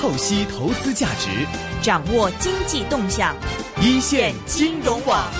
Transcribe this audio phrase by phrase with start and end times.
[0.00, 1.28] 透析投资价值，
[1.82, 3.36] 掌握经济动向，
[3.82, 5.30] 一线金融网。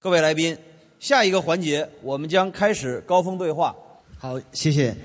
[0.00, 0.56] 各位来宾，
[0.98, 3.76] 下一个环节我们将开始高峰对话。
[4.16, 4.96] 好，谢谢。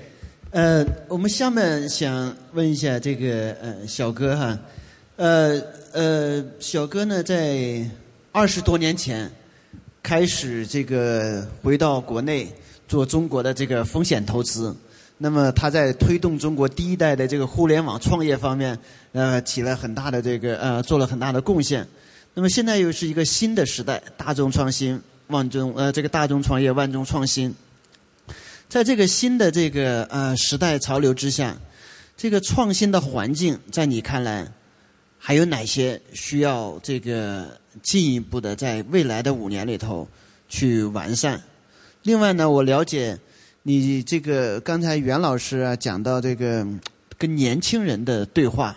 [0.52, 4.58] 呃，我们下面想问一下这个呃小哥哈，
[5.16, 5.60] 呃
[5.92, 7.86] 呃小哥呢在
[8.32, 9.30] 二十多年前
[10.02, 12.50] 开始这个回到国内
[12.88, 14.74] 做中国的这个风险投资。
[15.16, 18.76] 那么他在推动中国第一代的这个互联网创业方面，
[19.12, 21.86] 呃，起了很大的这个呃，做了很大的贡献。
[22.34, 27.54] 那么现在又是一个新的时代，大众创新，万众呃，这个大众创业，万众创新。
[28.68, 31.56] 在这个新的这个呃时代潮流之下，
[32.16, 34.50] 这个创新的环境，在你看来，
[35.16, 40.08] 还有哪些需要这个进一步的在未来的五年里头
[40.48, 41.40] 去完善？
[42.02, 43.16] 另外呢，我了解。
[43.66, 46.66] 你这个刚才袁老师啊讲到这个
[47.16, 48.76] 跟年轻人的对话，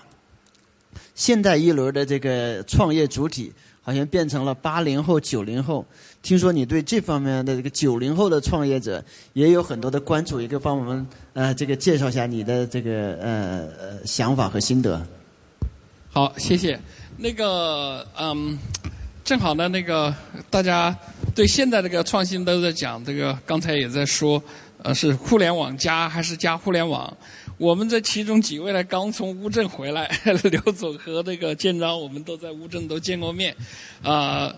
[1.14, 5.86] 现在一轮的这个创业主体好像变成了八零后、九零后。
[6.24, 9.04] 听说你对这方面的这个九零后的创业者
[9.34, 15.06] 也有很多的关注，也可以帮我们呃这个介绍一下你的这个呃呃想法和心得。
[16.10, 16.80] 好，谢谢。
[17.18, 18.58] 那个嗯，
[19.26, 20.16] 正好呢，那个
[20.50, 20.98] 大家
[21.36, 24.42] 对现在这个创新都在讲，这个刚才也在说。
[24.84, 27.16] 呃，是互联网加还是加互联网？
[27.58, 30.08] 我们这其中几位呢，刚从乌镇回来，
[30.52, 33.56] 刘总和那个建章，我们都在乌镇都见过面。
[34.04, 34.54] 啊，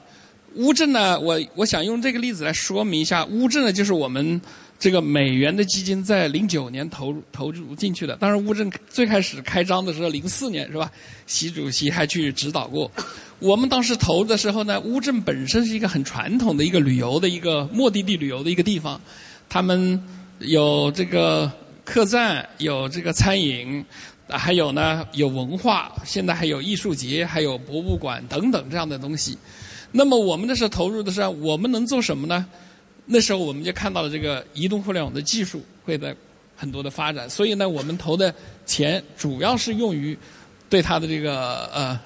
[0.56, 4.42] 乌镇呢，我我想用这个例子来说明一下，乌镇呢就是我们
[4.78, 8.18] 这个美元的基金在零九年投入投入进去的。
[8.18, 10.92] 当然，乌镇最开始开张的时候零四年是吧？
[11.26, 12.92] 习主席还去指导过。
[13.40, 19.00] 我们当时投的时候呢，乌镇本身是一个很传统的一个旅游的一个目的地旅游的一个地方。
[19.50, 20.00] 他们
[20.38, 21.52] 有这个
[21.84, 23.84] 客栈，有这个餐饮，
[24.30, 29.36] 还有呢有文化，现在还有艺术节，还有博物馆等等这样的东西。
[29.92, 32.46] 那么我们那时候投入的是，我们能做什么呢？
[33.08, 36.16] 那时候我们就看到了这个移动互联网的技术会在
[36.56, 38.32] 很多的发展，所以呢，我们投的
[38.68, 40.16] 钱主要是用于
[40.70, 42.00] 对它的这个呃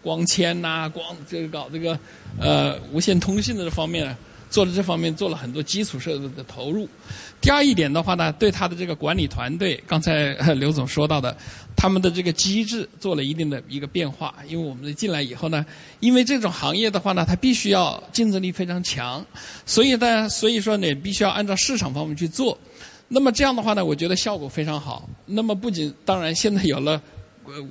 [0.00, 1.98] 光纤呐、光这个搞这个
[2.40, 4.16] 呃无线通信的这方面。
[4.50, 6.88] 做了这方面做了很多基础设施的投入。
[7.40, 11.36] 第二一点的话呢，对他的这个管理团队，刚才刘总说到的，
[11.76, 14.34] 他们的这个机制做了一定的一个变化。
[14.48, 15.64] 因为我们进来以后呢，
[16.00, 19.24] 因为这种行业的话呢，它必须要竞争力非常强，
[19.66, 22.56] 所以呢，所以说呢，必须要按照市场方面去做。
[23.08, 25.08] 那么这样的话呢，我觉得效果非常好。
[25.26, 27.00] 那么不仅当然现在有了。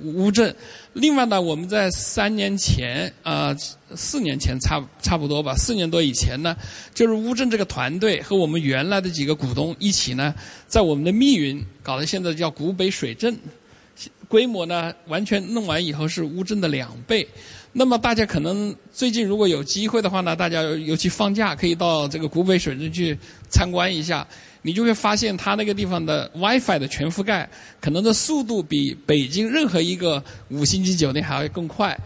[0.02, 0.54] 乌镇，
[0.92, 3.54] 另外呢，我们在三年前啊，
[3.94, 6.56] 四年前差差不多吧，四年多以前呢，
[6.94, 10.34] 就是乌镇这个团队和我们原来的几个股东一起呢，
[10.66, 13.38] 在我们的密云搞的现在叫古北水镇，
[14.28, 17.26] 规模呢完全弄完以后是乌镇的两倍。
[17.78, 23.16] 那么大家可能最近如果有机会的话呢，大家尤其放假可以到这个古北水镇去
[23.50, 24.26] 参观一下。
[24.62, 27.48] 你就会发现，它那个地方的 WiFi 的全覆盖，
[27.78, 31.96] 可能的速度比北京任何一个五星级酒店还要更快。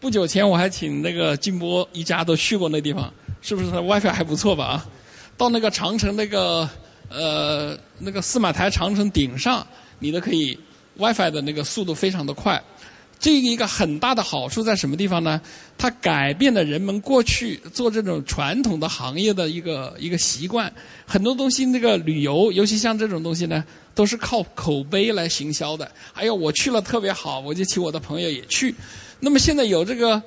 [0.00, 3.10] 不久前我还请那个金波一家都去过那地方，
[3.40, 4.64] 是不是 WiFi 还不错吧？
[4.64, 4.86] 啊，
[5.36, 6.68] 到那个长城那个
[7.08, 9.64] 呃那个司马台长城顶上，
[10.00, 10.58] 你都可以
[10.98, 12.60] WiFi 的那个速度非常的快。
[13.20, 15.38] 这一个很大的好处在什么地方呢？
[15.76, 20.72] 它改变了人们过去做这种传统的行业的一个一个习惯。
[21.06, 23.62] 很多东西，那个旅游，尤其像这种东西呢，
[23.94, 25.92] 都是靠口碑来行销的。
[26.14, 28.74] 哎呦，我去了特别好，我就请我的朋友也去。
[29.18, 30.22] 那么现在有这个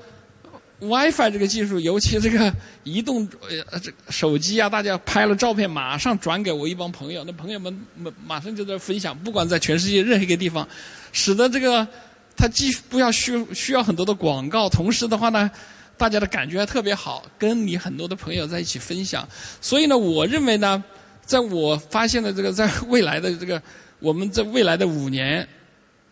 [0.79, 10.67] WiFi 这个技术，尤其这个移动呃这手机啊，大家拍了照片马上转给我一帮朋友，那朋友们马马上就在分享，不管在全世界任何一个地方，
[11.11, 11.87] 使得这个。
[12.35, 15.49] 它既不要需需要很多的广告，同时的话呢，
[15.97, 19.27] 大家的感觉还特别好，跟你很多的朋友在一起分享。
[19.61, 20.83] 所以呢，我认为呢，
[21.25, 23.61] 在我发现的这个在未来的这个
[23.99, 25.47] 我们在未来的五年，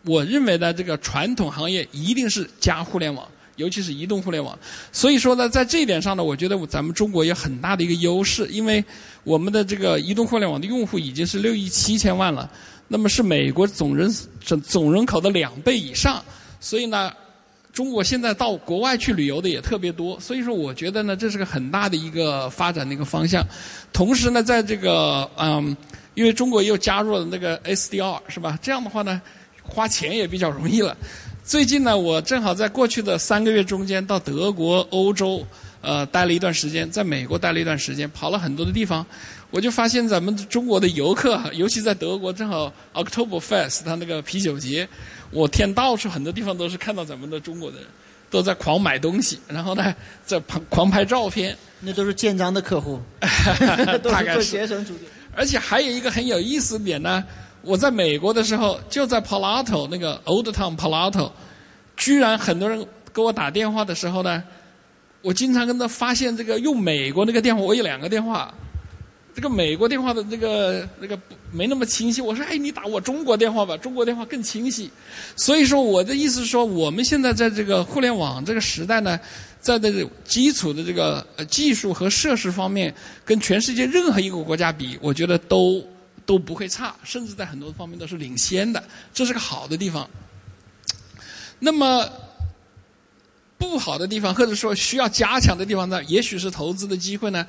[0.06, 4.58] 我认为呢，这个传统行业一定是加互联网，尤其是移动互联网。
[4.92, 8.84] 所以说呢，在这一点上呢，我觉得咱们中国有很大的一个优势，因为
[9.24, 12.50] 我们的这个移动互联网的用户已经是六亿七千万了。
[12.94, 16.22] 那么是美国总人总总人口的两倍以上，
[16.60, 17.10] 所以呢，
[17.72, 23.42] 中国现在到国外去旅游的也特别多，所以说我觉得呢，这是个很大的一个发展的一个方向。
[23.94, 25.74] 同时呢，在这个嗯，
[26.16, 28.60] 因为中国又加入了那个 SDR 是吧？
[28.62, 29.22] 这样的话呢，
[29.64, 30.98] 花钱也比较容易了。
[31.46, 35.48] 最近呢，我正好在过去的三个月中间到德国、欧洲
[35.82, 39.06] 呃待了一段时间，在美国待了一段时间，跑了很多的地方。
[39.52, 44.88] 我就发现咱们中国的游客，尤其在德国，正好 October Fest，他那个啤酒节，
[45.30, 47.86] 我天，到处很多地方都是看到咱们的中国的人，
[48.30, 49.94] 都在狂买东西，然后呢，
[50.26, 51.56] 在狂狂拍照片。
[51.82, 53.02] 那都是建章的客户，
[54.04, 54.94] 大概是学生主
[55.36, 57.24] 而且还有一个很有意思的点呢，
[57.62, 61.32] 我在美国的时候，就在 Palato 那个 Old Town Palato，
[61.98, 64.42] 居然很多人给我打电话的时候呢，
[65.22, 68.54] 我经常跟他发现这个用美国那个电话，我有两个电话。
[69.34, 71.18] 这个美国电话的这个那个
[71.52, 74.92] 没那么清晰，我说哎，你打我中国电话吧，中国电话更清晰。
[75.36, 79.18] 所以说我的意思是说，我们现在在这个互联网这个时代呢，
[79.62, 82.94] 在这个基础的这个技术和设施方面，
[83.24, 85.82] 跟全世界任何一个国家比，我觉得都
[86.26, 90.10] 都不会差，甚至在很多方面都是领先的，这是个好的地方。
[91.60, 92.10] 那么
[93.58, 97.46] 不好的地方，或者说需要加强的地方呢，也许是投资的机会呢。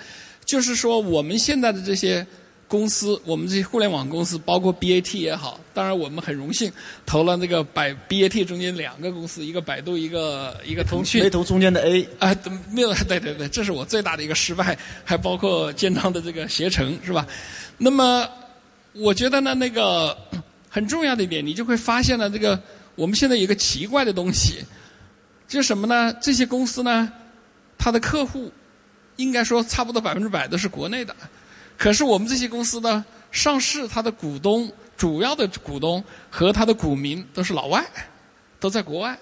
[0.52, 2.26] 就是说，我们现在的这些
[2.68, 6.70] 公司，我们这些互联网公司，包括 BAT 也好，当然我们很荣幸
[7.06, 11.22] 投了那个百 BAT 中间两个公司，一个百度，一个一个腾讯。
[11.22, 12.36] 没投中间的 A 啊，
[12.70, 17.26] 没有， 对对对，这是我最大的一个失败，还包括建章的这个携程，是吧？
[17.78, 18.28] 那么，
[18.92, 20.14] 我觉得呢，那个
[20.68, 22.60] 很重要的一点，你就会发现了，这个
[22.94, 24.58] 我们现在有一个奇怪的东西，
[25.48, 26.14] 就是什么呢？
[26.20, 27.10] 这些公司呢，
[27.78, 28.52] 它的客户。
[29.22, 31.14] 应该说，差不多百分之百都是国内的。
[31.78, 37.84] 可是我们这些公司呢，上市它的股东，主要的股东和它的股民都是老外，
[38.60, 39.18] 都在国外。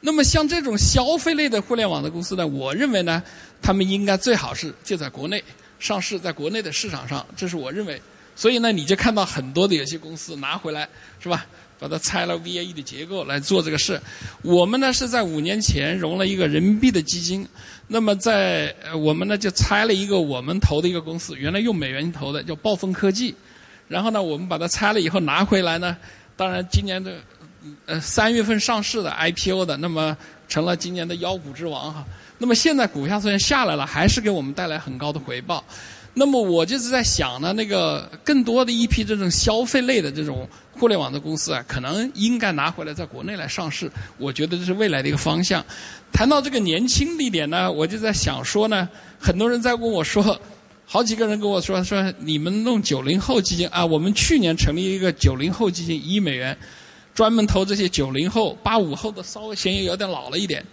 [0.00, 3.22] 那么像这种消费类的互联网的公司呢，我认为呢，
[3.62, 5.42] 他们应该最好是就在国内
[5.78, 8.00] 上市，在国内的市场上，这是我认为。
[8.36, 10.88] 所以呢，你就看到很多的有些公司拿回来，
[11.18, 11.46] 是吧？
[11.80, 14.00] 把它拆了 VAE 的结构来做这个事。
[14.42, 17.48] 我们呢是在五年前融了一个人民币的基金，
[17.88, 18.72] 那么在
[19.02, 23.34] 我们呢就拆了一个我们投的一个公司，原来用美元投的叫暴风科技，
[23.88, 25.96] 然后呢我们把它拆了以后拿回来呢，
[26.36, 27.16] 当然今年的
[27.86, 30.16] 呃三月份上市的 IPO 的，那么
[30.48, 32.04] 成了今年的妖股之王哈。
[32.38, 35.64] 那么现在股价虽然下来了，还是给我们带来很高的回报。
[36.14, 40.48] 那么我就是在想呢，那个更多的一批这种消费类的这种。
[40.72, 43.90] 互联网的公司啊，可能应该拿回来在国内来上市。
[44.16, 45.62] 我觉得这是未来的一个方向。
[46.10, 50.40] 谈到这个年轻一点呢，我就在想说呢，很多人在问我说，
[50.86, 56.56] 好几个人跟我说说，你们弄九零后基金啊，我们去年成立一个九零后基金，一亿美元，
[57.14, 60.64] 专门投这些九零后、八五后的稍微嫌疑有点老了一点。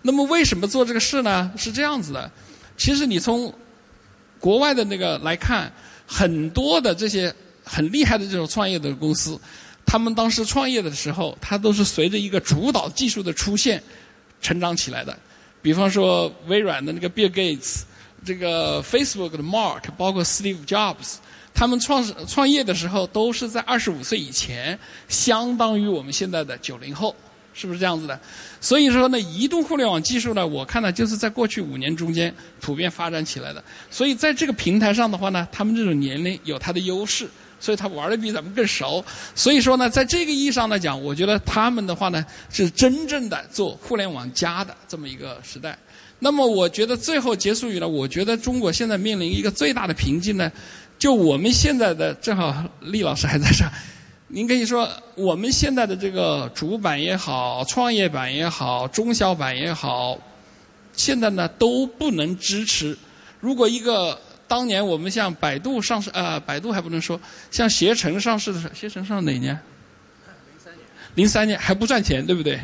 [0.00, 1.50] 那么为什么做这个事呢？
[1.56, 2.30] 是这样子的，
[2.76, 3.52] 其实你从
[4.40, 5.72] 国外的那个来看，
[6.06, 7.34] 很多的这些。
[7.68, 9.36] 很厉害的这种创业的公司，
[9.84, 13.82] 他们当时创业的时候，它都是随着一个主导技术的出现
[14.40, 15.18] 成长起来的。
[15.60, 17.80] 比方说微软的那个 Bill Gates，
[18.24, 21.16] 这个 Facebook 的 Mark，包括 Steve Jobs，
[21.52, 24.78] 他们创创业的时候都是在二十五岁以前，
[25.08, 27.16] 相当于我们现在的九零后。
[27.56, 28.20] 是不是这样子的？
[28.60, 33.64] 所以说呢，移动互联网技术呢，我看呢就是在过去五年中间普遍发展起来的。
[33.90, 37.26] 所以在这个平台上的话呢，他们这种年龄有它的优势，
[37.58, 39.02] 所以他玩的比咱们更熟。
[39.34, 45.78] 所以说呢，在这个意义上来讲，我觉得他们的话呢是真正的做互联网加的这么一个时代。
[46.18, 50.52] 那么我觉得最后结束语呢，我觉得中国现在面临一个最大的瓶颈呢，
[50.98, 53.64] 就我们现在的正好厉老师还在这。
[54.28, 60.18] 您可以说，我们现在的这个主板也好，创业板也好，中小板也好，
[60.92, 62.96] 现在呢都不能支持。
[63.38, 67.20] 如果一个当年我们像百度上市，啊，百度还不能说，
[67.52, 69.56] 像携程上市的时候，携程上哪年？
[70.50, 70.86] 零三年。
[71.14, 72.60] 零三年还不赚钱，对不对？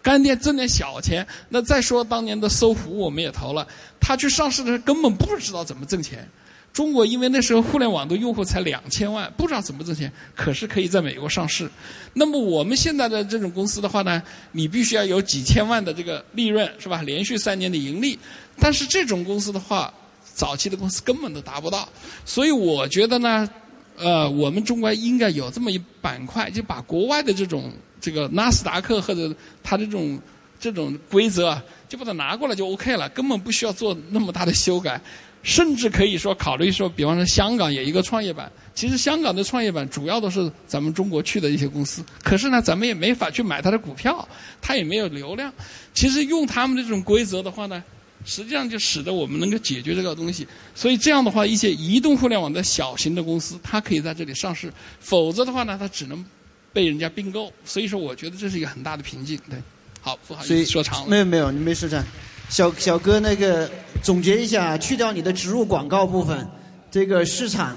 [0.00, 1.26] 干爹挣点小钱。
[1.48, 3.66] 那再说当年的搜狐，我们也投了，
[4.00, 6.28] 他去上市的时候根本不知道怎么挣钱。
[6.76, 11.66] 中国因为那时候互联网的用户才两千万，不知道怎么挣钱，可是可以在美国上市。
[12.12, 17.00] 那么我们现在的这种公司的话呢，你必须要有几千万的这个利润，是吧？
[17.00, 18.18] 连续三年的盈利。
[18.60, 19.90] 但是这种公司的话，
[20.34, 21.88] 早期的公司根本都达不到。
[22.26, 23.48] 所以我觉得呢，
[23.96, 30.20] 呃，我们中国应该有这么一板块，就把国外的这种这个纳斯达克或者它这种
[30.60, 35.00] 这种规则，就把它拿过来就 OK 了，根本不需要做那么大的修改。
[35.46, 44.28] 甚至可以说考虑说，比方说香港有一个创业板，其实香港的创业板主要都是咱们中国去的一些公司，可是呢，咱们也没法去买它的股票，
[44.60, 45.52] 它也没有流量。
[45.94, 47.80] 其实用他们的这种规则的话呢，
[48.24, 50.44] 实际上就使得我们能够解决这个东西。
[50.74, 56.24] 所以这样的话，一些移动互联网的小型的公司，它可以在这里上市；否则的话呢，它只能
[56.72, 57.52] 被人家并购。
[57.64, 59.38] 所以说，我觉得这是一个很大的瓶颈。
[59.48, 59.56] 对，
[60.00, 61.08] 好，不好意思说长了。
[61.08, 62.04] 没有没有，你没事这样。
[62.48, 63.68] 小小哥那个
[64.02, 66.46] 总结一下，去掉你的植入广告部分，
[66.90, 67.76] 这个市场、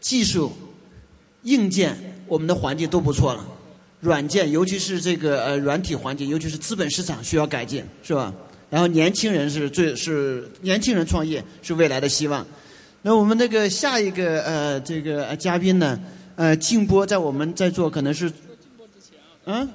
[0.00, 0.52] 技术、
[1.42, 1.96] 硬件，
[2.26, 3.46] 我们的环境都不错了。
[4.00, 8.34] 软件，尤其是这个呃软体环境，尤其是资本市场需要改进，是吧？
[8.68, 12.44] 然后年轻人是最是年轻人创业是未来的希望。
[13.00, 15.98] 那我们那个下一个呃这个嘉宾呢，
[16.34, 18.30] 呃静波在我们在座可能是，
[19.44, 19.68] 嗯。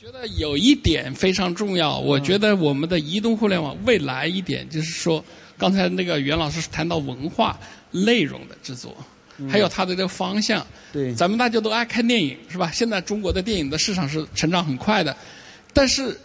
[0.00, 5.22] 觉得有一点非常重要，我觉得我们的移动互联网未来一点就是说，
[5.58, 8.96] 刚才那个袁老师谈到文化内容的制作，
[9.46, 10.66] 还有它的这个方向。
[10.90, 12.70] 对，咱们大家都爱看电影，是吧？
[12.72, 15.14] 现在中国的电影的市场是成长很快的，
[15.74, 16.18] 但是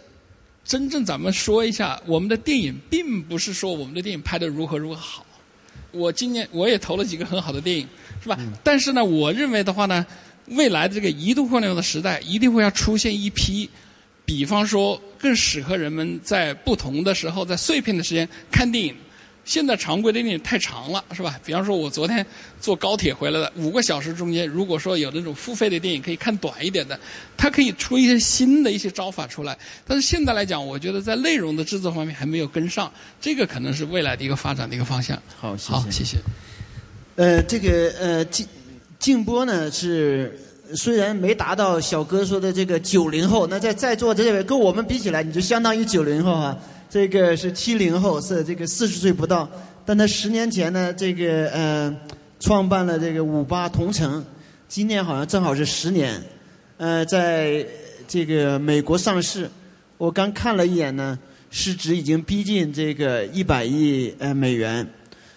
[0.64, 5.26] 真正咱们说一下，我们的电影并不是说我们的电影拍的如何如何好。
[5.92, 7.86] 我今年我也投了几个很好的电影，
[8.22, 8.38] 是吧？
[8.64, 10.06] 但是呢，我认为的话呢。
[10.48, 13.68] 未来的这个移动互联网的时代，一定会要出现一批，
[14.24, 18.94] 比方说更适合人们在不同的时候，在碎片的时间看电影。
[19.44, 21.38] 现在常规的电影太长了，是吧？
[21.44, 22.26] 比方说，我昨天
[22.60, 26.98] 坐高铁回来的五个小时中间，如果说有那种付费的电影可以看短一点的，
[27.36, 29.56] 它可以出一些新的一些招法出来。
[29.86, 35.16] 但是现在来讲，我觉得在内容的制作方面还没有跟上，这个可能是未来的一个发展的一个方向。
[35.36, 35.72] 好，谢谢。
[35.72, 36.16] 好，谢谢。
[37.14, 38.44] 呃，这个呃，今
[38.98, 40.38] 静波呢是。
[40.74, 46.58] 虽然没达到小哥说的这个九零后，那在在座的这位跟我们比起来，你就相当于九零后哈。
[46.90, 49.48] 这个是七零后，是这个四十岁不到。
[49.84, 51.96] 但他十年前呢，这个呃，
[52.40, 54.24] 创办了这个五八同城，
[54.66, 56.20] 今年好像正好是十年。
[56.78, 57.64] 呃，在
[58.08, 59.48] 这个美国上市，
[59.98, 61.16] 我刚看了一眼呢，
[61.48, 64.84] 市值已经逼近这个一百亿呃美元。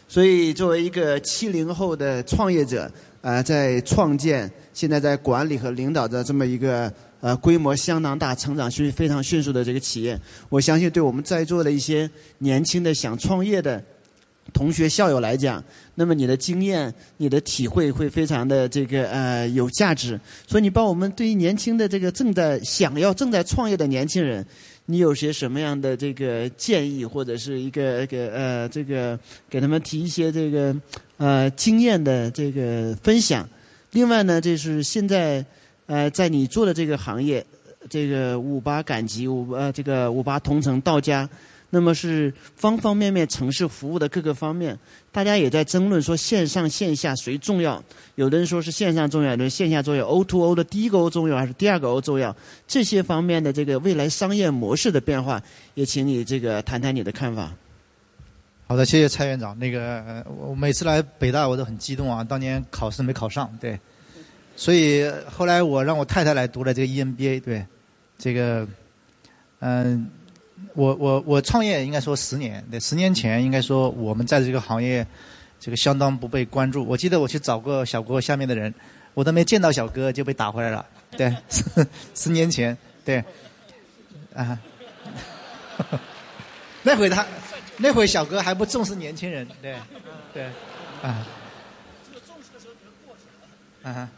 [0.08, 2.92] 所以作为一个七零后的创业者。
[3.21, 13.83] 呃，在创建，现在在管理和领导着这么一个呃规模相当大、成长迅非常迅速的这个企业，我相信对我们在座的一些年轻的想创业的
[14.53, 15.61] 同学校友来讲，
[15.95, 20.19] 那么你的经验、你的体会会非常的这个呃有价值。
[20.47, 24.45] 所以你帮我们对于年轻的这个正在想要正在创业的年轻人，
[24.89, 29.17] 你有些什么样的这个建议，或者是一个个呃这个
[29.48, 30.75] 给他们提一些这个。
[31.22, 33.46] 呃，经验的这个分享。
[33.91, 35.46] 另外呢，就是现在
[35.86, 37.46] 呃，在你做的这个行业，
[37.89, 41.29] 这个五八赶集五呃，这个五八同城到家，
[41.69, 44.77] 那么是方方面面城市服务的各个方面，
[45.11, 47.83] 大家也在争论说线上线下谁重要？
[48.15, 50.05] 有的人说是线上重要，有的人线下重要。
[50.05, 52.35] O to O 的第一个 O 重要还是第二个 O 重要？
[52.67, 55.41] 这些方面的这个未来商业模式的变化，
[55.75, 57.51] 也请你这个谈谈你的看法。
[58.67, 59.57] 好的，谢谢蔡院长。
[59.57, 62.23] 那个，我每次来北大我都很激动啊。
[62.23, 63.79] 当年考试没考上，对，
[64.55, 67.65] 所以后来我让我太太来读了这个 EMBA，对，
[68.19, 68.67] 这个，
[69.57, 70.07] 嗯，
[70.74, 75.06] 我我我创业应该说十年，对，十年前应该说我们在这个行业，
[75.60, 76.86] 这个相当不被关注。
[76.86, 78.74] 我记得我去找过小哥下面的人，
[79.13, 81.36] 我都没见到小哥就被打回来了，对，
[82.16, 83.24] 十年前，对，
[84.34, 84.60] 啊，
[86.84, 87.25] 那会他。
[87.82, 89.74] 那会小哥还不重视年轻人，对，
[90.34, 90.44] 对，
[91.01, 91.25] 啊。
[92.06, 93.89] 这个重视的时候可能过去了。
[93.89, 94.10] 啊，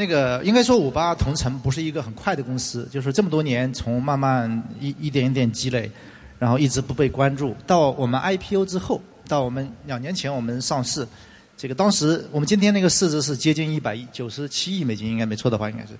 [0.00, 5.90] 那个应该说五八同城不是一个很快的公司，就是这么多年从慢慢一一点一点积累，
[6.38, 11.06] 然后一直不被关注，到我们 IPO 之后，到我们两年前我们上市，
[11.54, 15.92] 这个当时我们今天那个市值是接近一百亿，九十七亿美金，应该没错的话应该是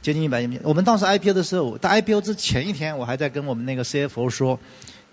[0.00, 0.62] 接近一百亿美金。
[0.64, 4.58] 我们当时 IPO 的时候，到 IPO 之前一天，我还在跟我们那个 CFO 说。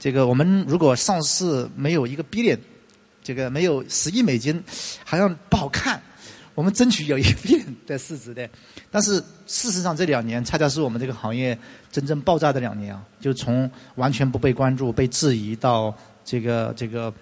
[0.01, 2.57] 这个我们如果上市没有一个 billion，
[3.21, 4.63] 这个没有十亿美金，
[5.03, 6.01] 好像不好看。
[6.59, 8.49] 我们争取有一片的市值的。
[8.91, 9.15] 但是
[9.47, 11.57] 事实上这两年恰恰是我们这个行业
[11.89, 13.01] 真正爆炸的两年啊！
[13.21, 17.13] 就从完全不被关注、被质疑到这个这个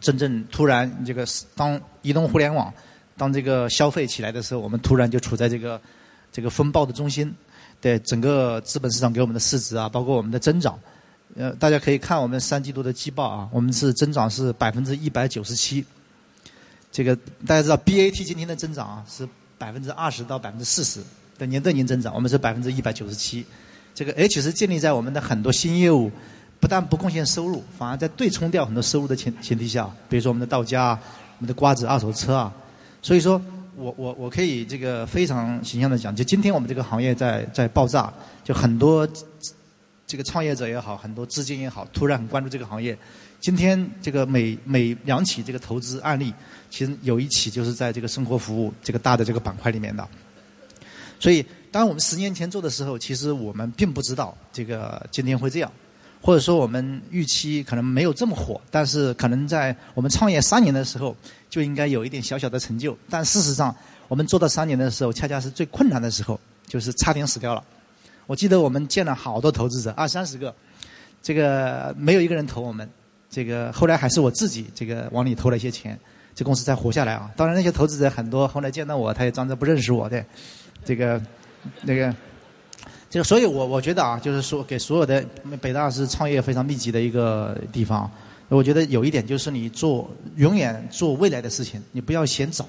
[0.00, 2.72] 真正突然这个当移动互联网
[3.16, 5.80] 当这个消费起来的时候，我们突然就处在这个
[6.30, 7.34] 这个风暴的中心。
[7.80, 10.78] 对整个资本市场给我们的市值啊，包括我们的增长。
[11.34, 15.84] 呃，大家可以看我们三季度的季报啊，我们是增长是百分之一百九十七。
[16.94, 21.00] 这个大家知道，BAT 今天的增长啊是百分之二十到百分之四十
[21.36, 23.44] 的年对年增长，我们是百分之一百九十七。
[23.92, 26.08] 这个 H 是建立在我们的很多新业务
[26.60, 31.00] 不但不贡献收入，反而在对冲掉很多收入的前前提下，比如说我们的到家啊，
[31.38, 32.54] 我们的瓜子二手车啊。
[33.02, 33.42] 所以说
[33.74, 39.04] 我我我可以这个非常形象的讲，就今天我们这个行业在在爆炸，就很多。
[40.06, 42.96] 这个创业者也好，很多资金也好，突然很关注这个行业。
[43.44, 46.32] 今天这个每每两起这个投资案例，
[46.70, 50.08] 其实有一起就是在这个生活服务这个大的这个板块里面的。
[51.20, 55.70] 所以，当我们十年前做的时候，其实我们并不知道这个今天会这样。
[56.22, 61.14] 或者说我们预期可能没有这么火，但是可能在我们创业三年的时候
[61.50, 62.96] 就应该有一点小小的成就。
[63.10, 63.76] 但事实上，
[64.08, 67.62] 我们做到三年的时候，恰恰是最困难的时候，就是差点死掉了。
[68.26, 70.54] 我记得我们见了好多投资者，二三十个，
[71.22, 72.88] 这个没有一个人投我们。
[73.34, 75.98] 这个后来还是我自己这个往里投了一些钱，
[76.34, 77.28] 这公司才活下来啊。
[77.36, 80.24] 当然那些投资者很多后来见到我，他也装着不认识我的，
[80.84, 81.20] 这个
[81.82, 82.14] 那个。
[83.10, 85.24] 这个，所以我我觉得啊，就是说给所有的
[85.60, 88.10] 北大是创业非常密集的一个地方。
[88.48, 92.66] 我觉得有一点就是你做永远做未来的事情，你不要嫌早。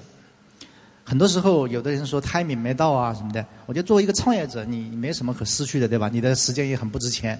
[1.04, 6.08] 很多时候有的人说 timing 没到啊什么的，我觉得作为一个创业者，你没什么可失去的，对吧？
[6.08, 7.36] 你的时间也很不值钱。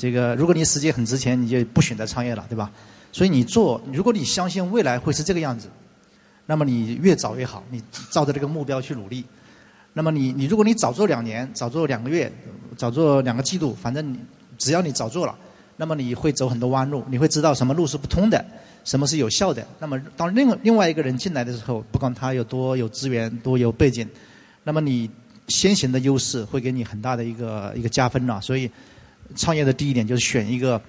[0.00, 2.70] 这个如果你时间很值钱，你就不选择创业了，对吧？
[3.12, 5.68] 所以你做，如果你相信未来会是这个样子，
[6.46, 9.22] 那么你越早越好，你照着这个目标去努力。
[9.92, 12.32] 那么你你如果你早做两年，早做两个月，
[12.78, 14.18] 早做两个季度，反正你
[14.56, 15.36] 只要你早做了，
[15.76, 18.42] 那么你会走很多弯路，你会知道什么路是不通的，
[18.84, 19.66] 什么是有效的。
[19.78, 24.08] 那么当另另外一个人进来的时候，不管他有多有资源、多有背景，
[24.64, 25.10] 那么你
[25.48, 28.40] 先行的优势会给你很大的一个一个加分了。
[28.40, 28.70] 所以
[29.36, 30.80] 创业的第一点就是选一个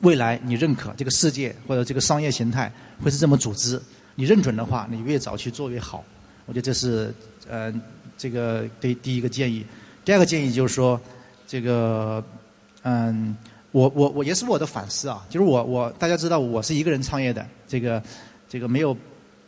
[0.00, 3.80] 未来你认可这个世界或者这个商业形态会是这么组织，
[4.14, 6.04] 你认准的话，你越早去做越好。
[6.46, 7.14] 我觉得这是
[7.48, 7.72] 呃。
[8.18, 9.62] 这个第第一个建议，
[10.02, 10.98] 第二个建议就是说，
[11.46, 12.24] 这个
[12.80, 13.36] 嗯，
[13.72, 18.02] 我我我也是我的反思啊，就是我我大家知道我是一个人创业的，这个
[18.48, 18.96] 这个没有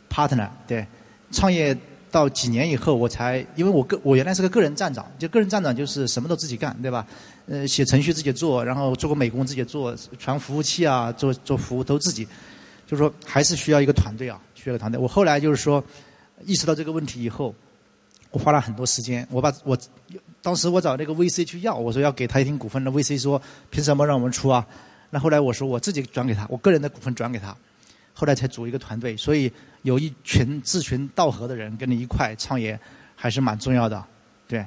[0.07, 0.85] partner 对，
[1.31, 1.75] 创业
[2.11, 7.07] 到几年以后我才，因为我个我原来是个个人站长，就个人站长就是什么都自己干对吧？
[7.49, 12.23] 呃，写程序自己做，然后做个美工自己做，传服务器啊，做做服务都自己，
[12.85, 15.01] 就是说还是需要一个团队啊，需要个团队。
[15.01, 15.83] 我后来就是说
[16.45, 17.53] 意识到这个问题以后。
[18.31, 19.75] 我花了很多时间，我把我
[20.39, 23.41] 当时我找那个 VC 去要，我说要给他一定股份的 VC 说
[23.71, 24.63] 凭什么让我们出啊？
[25.09, 27.57] 那后来我说我自己转给他，我个人的股份转给他，
[28.13, 29.17] 后来才组一个团队。
[29.17, 29.51] 所以
[29.81, 32.79] 有一群志群道合的人跟你一块创业，
[33.15, 34.05] 还是蛮重要的。
[34.47, 34.63] 对，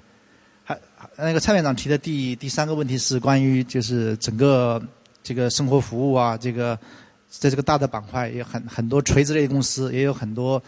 [0.64, 0.78] 还
[1.16, 4.82] 那个蔡院长提的第第三个问题是关于就是整个
[5.22, 6.78] 这个生活服务啊，这个
[7.28, 10.62] 在这个大的板块也很很多垂直类公司，也有很多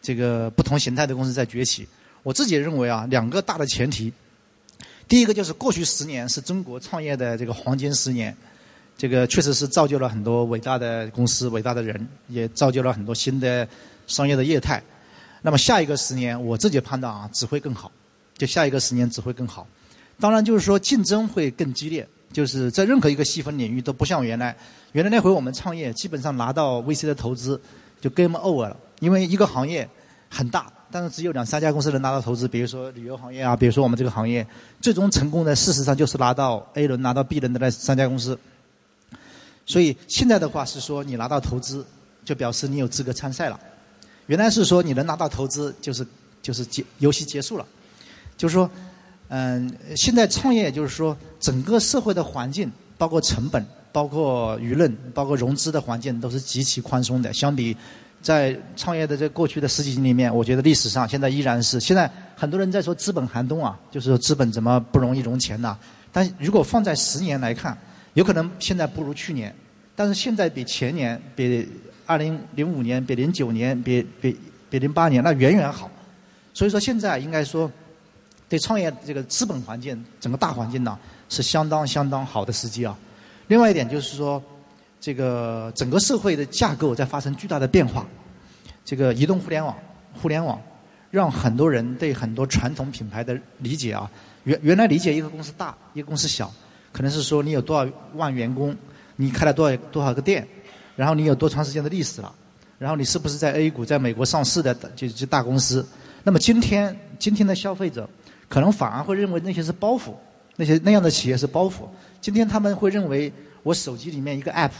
[0.00, 1.86] 这个不同形态的公司在崛起。
[2.22, 4.12] 我自己认为啊，两个大的前提，
[5.08, 8.36] 第一个就是过去十年是中国创业的这个黄金十年，
[8.96, 13.66] 这个确实是造就了很多伟大的公司、伟大的人，也造就了很多新的
[14.06, 14.80] 商业的业态。
[15.40, 17.90] 那么下一个十年，我自己判断啊，只会更好，
[18.36, 19.66] 就下一个十年只会更好。
[20.20, 24.56] 当然就是说竞争会更激烈，就是在任何一个细分领域都不像原来，
[24.92, 27.60] 原来那会我们创业基本上拿到 VC 的投资
[28.00, 29.88] 就 game over 了，因为一个行业
[30.28, 30.72] 很大。
[30.94, 34.46] 但是只有两三家公司能拿到投资，比如说旅游行业啊，比如说我们这个行业，
[34.78, 38.38] 最终成功的事实上就是拿到 A 轮、拿到 B 轮的那三家公司。
[39.64, 41.82] 所以现在的话是说，你拿到投资，
[42.26, 43.58] 就表示你有资格参赛了。
[44.26, 46.06] 原来是说你能拿到投资，就是
[46.42, 47.66] 就是结游戏结束了。
[48.42, 48.68] 就是说，
[49.28, 57.76] 嗯，现在创业就是说，整个社会的环境，包括成本、包括舆论、包括融资的环境，都是极其宽松的，相比。
[58.20, 65.78] 在创业的这过去的十几年里面，我觉得历史上现在依然是现在很多人在说资本寒冬啊，就是说资本怎么不容易融钱呢？
[66.10, 67.78] 但如果放在十年来看，
[68.14, 69.54] 有可能现在不如去年，
[69.94, 71.68] 但是现在比前年、比
[72.06, 74.36] 二零零五年、比零九年、比比
[74.68, 75.88] 比零八年那远远好。
[76.54, 77.70] 所以说现在应该说，
[78.52, 80.98] 对创业这个资本环境整个大环境呢
[81.30, 82.94] 是相当相当好的时机啊。
[83.46, 84.42] 另外一点就是说。
[85.04, 88.06] 这个整个社会的架构在发生巨大的变化，
[88.84, 89.76] 这个移动互联网，
[90.14, 90.62] 互联网
[91.10, 94.08] 让很多人对很多传统品牌的理解啊，
[94.44, 96.48] 原原来理解一个公司大，一个公司小，
[96.92, 98.76] 可能是说你有多少万员工，
[99.16, 100.46] 你开了多少多少个店，
[100.94, 102.32] 然后你有多长时间的历史了，
[102.78, 105.84] 然后你是不是在 A 股在美国上市的就就大公司？
[106.22, 108.08] 那么今天今天的消费者
[108.52, 110.12] 可能反而会认为那些是包袱，
[110.56, 111.88] 那些那样的企业是包袱。
[112.20, 113.32] 今天他们会认为。
[113.64, 114.72] 我手机里面一个 App，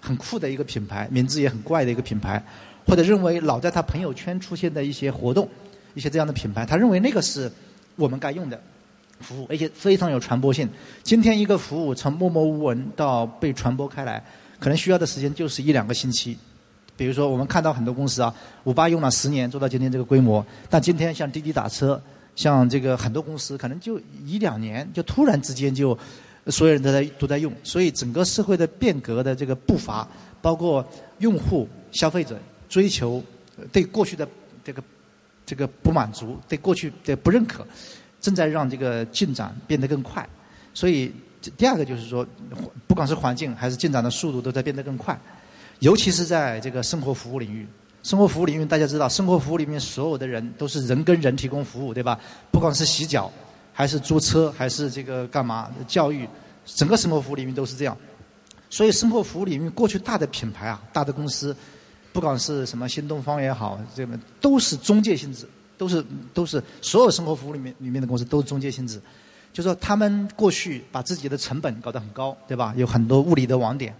[0.00, 2.40] 很酷的一个品牌，名字也很怪的一个品牌，
[2.86, 5.48] 或者认为老在他朋友圈出现的一些活动，
[5.94, 7.50] 一些这样的品牌，他认为那个是
[7.96, 8.62] 我们该用的
[9.18, 10.70] 服务，而且非常有传播性。
[11.02, 14.22] 今天一个服务从默默无闻到被传播开来，
[14.60, 16.38] 可能需要的时间就是一两个星期。
[16.96, 22.00] 比如说，我们看到很多公司啊，五八用了十年做到今天这个规模，但今天像滴滴打车，
[22.34, 25.98] 像这个很多公司，可能就一两年就突然之间就。
[26.46, 30.08] 所有人都在都在用，所以整个社会的变革的这个步伐，
[30.40, 30.84] 包括
[31.18, 33.22] 用户、消费者追求
[33.70, 34.26] 对过去的
[34.64, 34.82] 这个
[35.44, 37.64] 这个不满足，对过去的不认可，
[38.22, 40.26] 正在让这个进展变得更快。
[40.72, 41.12] 所以
[41.58, 42.26] 第二个就是说，
[42.86, 45.16] 不管是环境还是进展的速度都在变得更快，
[45.80, 47.66] 尤其是在这个生活服务领域。
[48.02, 52.18] 生活服务领域大家知道，生活服务里面所有的人都是人跟人提供服务，对吧？
[52.50, 53.30] 不管是洗脚，
[53.72, 56.26] 还是租车，还是这个干嘛教育，
[56.64, 57.96] 整个生活服务领域都是这样。
[58.70, 61.54] 所以生活服务领域过去大的品牌啊，大的公司，
[62.12, 69.00] 不管是什么新东方也好，这个都是中介性质，都是都是所有生活服务里面里面的公司都是中介性质。
[69.52, 72.72] 就说他们过去把自己的成本搞得很高，对吧？
[72.76, 73.94] 有很多物理的网点，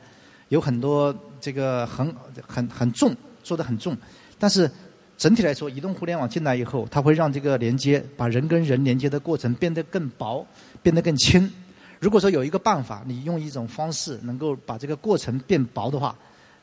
[0.48, 2.14] 有很多这个很
[2.46, 3.96] 很很重，做的很重。
[4.38, 4.70] 但是
[5.16, 10.46] 整体来说，移动互联网进来以后，它会让这个连接，把人跟人连接的过程变得更薄，
[10.82, 11.50] 变得更轻。
[11.98, 16.16] 如果说有一个办法，你用一种方式能够把这个过程变薄的话，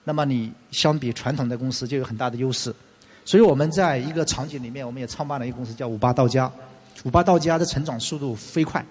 [0.04, 2.74] 那么你相比传统的公司就有很大的优势。
[3.24, 6.52] 所以我们在一个场景里面，我们也创办了一个公司叫五八到家。
[7.04, 8.84] 五八到家的成长速度飞快，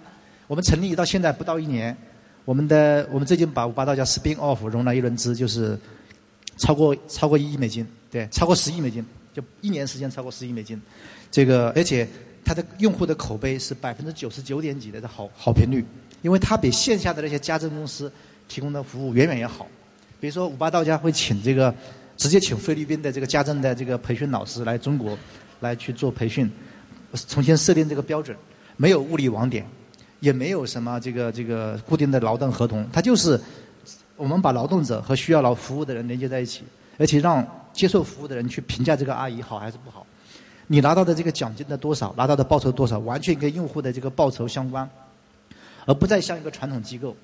[0.47, 1.97] 我们成立到现在不到一年，
[2.45, 5.77] 我们的我们最近把五八到家 spin off 融了一轮资，就是
[6.57, 10.81] 超过超过一亿美金，对，超过十亿美金，就一年时间超过十亿美金，
[11.31, 12.07] 这个而且
[12.45, 15.85] 它的用户的口碑是百分之九十九点几的好好评率，
[16.23, 18.11] 因为它比线下的那些家政公司
[18.49, 19.67] 提供的服务远远要好，
[20.21, 21.75] 比如说五八到家会请这个
[22.17, 25.19] 直接请菲律宾的这个家政的这个培训老师来中国
[25.61, 26.51] 来去做培训。
[27.29, 28.37] 重新设定这个标准，
[28.77, 29.65] 没有物理网点，
[30.21, 33.41] 也没有什么这个这个固定的劳动合同，它就是
[34.17, 36.65] 我们把劳动者和需要劳服务的人连接在一起，
[36.99, 40.07] 而且让接受服务的人去评价这个阿姨好还是不好。
[40.67, 44.89] 你拿到的这个奖金的多少，拿到的报酬多少，完全跟用户的这个报酬相关，
[45.85, 47.15] 而不再像一个传统机构，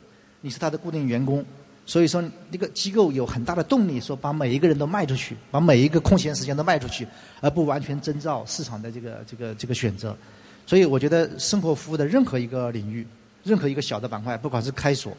[0.41, 1.45] 你是他的固定员工。
[1.85, 7.05] 所以说，那个机构有很大的动力，说把每一个人都卖出去，把每一个空闲时间都卖出去，
[7.41, 10.17] 而不完全遵照市场的这个这个这个选择。
[10.65, 13.05] 所以，我觉得生活服务的任何一个领域，
[13.43, 15.13] 任何一个小的板块，不管是开锁、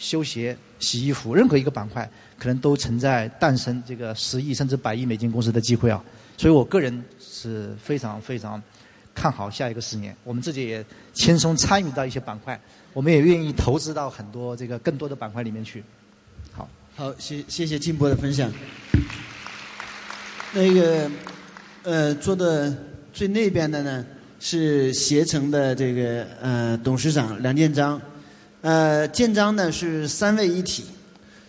[0.00, 6.02] 修鞋、洗衣服，任何一个板块，可能都存在诞生这个十亿甚至百亿美金公司的机会啊。
[6.38, 8.60] 所以我个人是非常非常
[9.14, 10.16] 看好下一个十年。
[10.24, 10.82] 我们自己也
[11.12, 12.58] 轻松参与到一些板块，
[12.94, 15.84] 我们也愿意投资到很多这个更多的板块里面去。
[16.50, 18.50] 好，好谢谢谢静波的分享。
[20.54, 21.10] 那个，
[21.82, 22.74] 呃，坐的
[23.12, 24.06] 最那边的呢
[24.40, 28.00] 是携程的这个呃董事长梁建章，
[28.62, 30.84] 呃，建章呢是三位一体。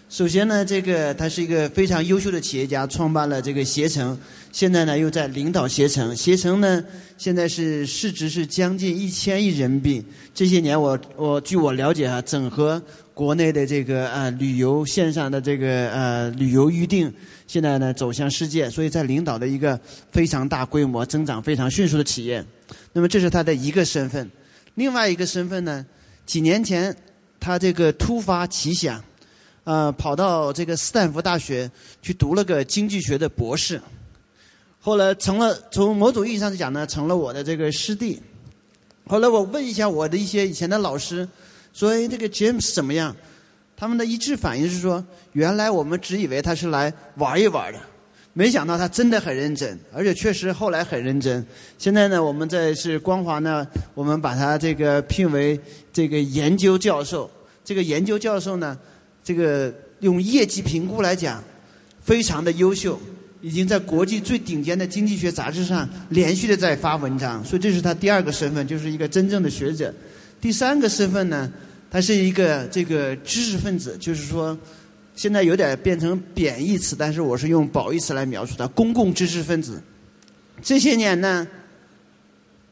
[0.10, 4.18] 首先呢，这个他是一个非常优秀的企业家，创办了这个携程，
[4.54, 6.16] 现在呢又在领导携程。
[6.16, 6.82] 携程呢
[7.18, 10.06] 现在是市值是将近一千亿人民币。
[10.34, 12.82] 这些年我我据我了解啊，整合。
[13.14, 17.14] 国内的这个呃旅游线上的这个呃旅游预订，
[17.46, 19.80] 现在呢走向世界，所以在领导的一个
[20.12, 22.44] 非常大规模、增长非常迅速的企业。
[22.94, 24.28] 那么这是他的一个身份，
[24.76, 25.86] 另外一个身份呢，
[26.32, 26.96] 几年前
[27.42, 29.04] 他这个突发奇想，
[29.66, 31.70] 呃，跑到这个斯坦福大学
[32.02, 33.82] 去读了个经济学的博士，
[34.80, 38.18] 后来成了从某种意义上讲呢，成了我的这个师弟。
[39.08, 41.28] 后来我问一下我的一些以前的老师。
[41.74, 43.14] 所以这个 James 怎么样？
[43.76, 47.80] 他们的一致反应是说，原来我们只以为他是来玩一玩的，
[48.34, 51.46] 没想到他真的很认真，而且确实后来很认真。
[51.78, 55.60] 现在呢，我们在是光华呢，我们把他这个聘为
[55.92, 57.30] 这个研究教授。
[57.64, 58.78] 这个研究教授呢，
[59.24, 61.44] 这个用业绩评估来讲，
[62.02, 63.00] 非常的优秀，
[63.42, 67.44] 已经在国际最顶尖的经济学杂志上连续的在发文章。
[67.44, 69.94] 所以这是他第二个身份，就是一个真正的学者。
[70.40, 71.52] 第三个身份呢，
[71.92, 74.58] 他是一个这个知识分子，就是说，
[75.22, 79.80] 现在有点变成贬义词，但是我是用褒义词来描述他，公共知识分子。
[80.64, 81.48] 这些年呢，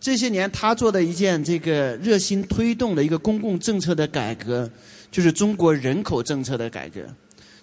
[0.01, 4.67] 这些年他做的一件这个热心推动的一个公共政策的改革，
[5.11, 7.01] 就是中国人口政策的改革。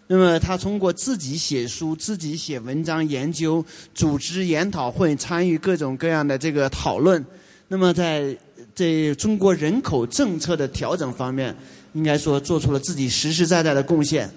[0.07, 7.27] 那么他通过自己写书、自己写文章、研究、组织研讨会、参与各种各样的这个讨论，
[7.66, 8.38] 那么在。
[8.72, 11.57] 这中国人口政策的调整方面，
[11.94, 14.31] 应该说做出了自己实实在在的贡献。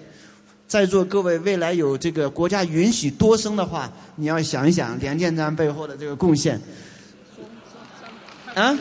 [0.70, 6.60] 在座各位，未来有这个国家允许多生的话，你要想一想梁建章背后的这个贡献。
[8.54, 8.78] 啊？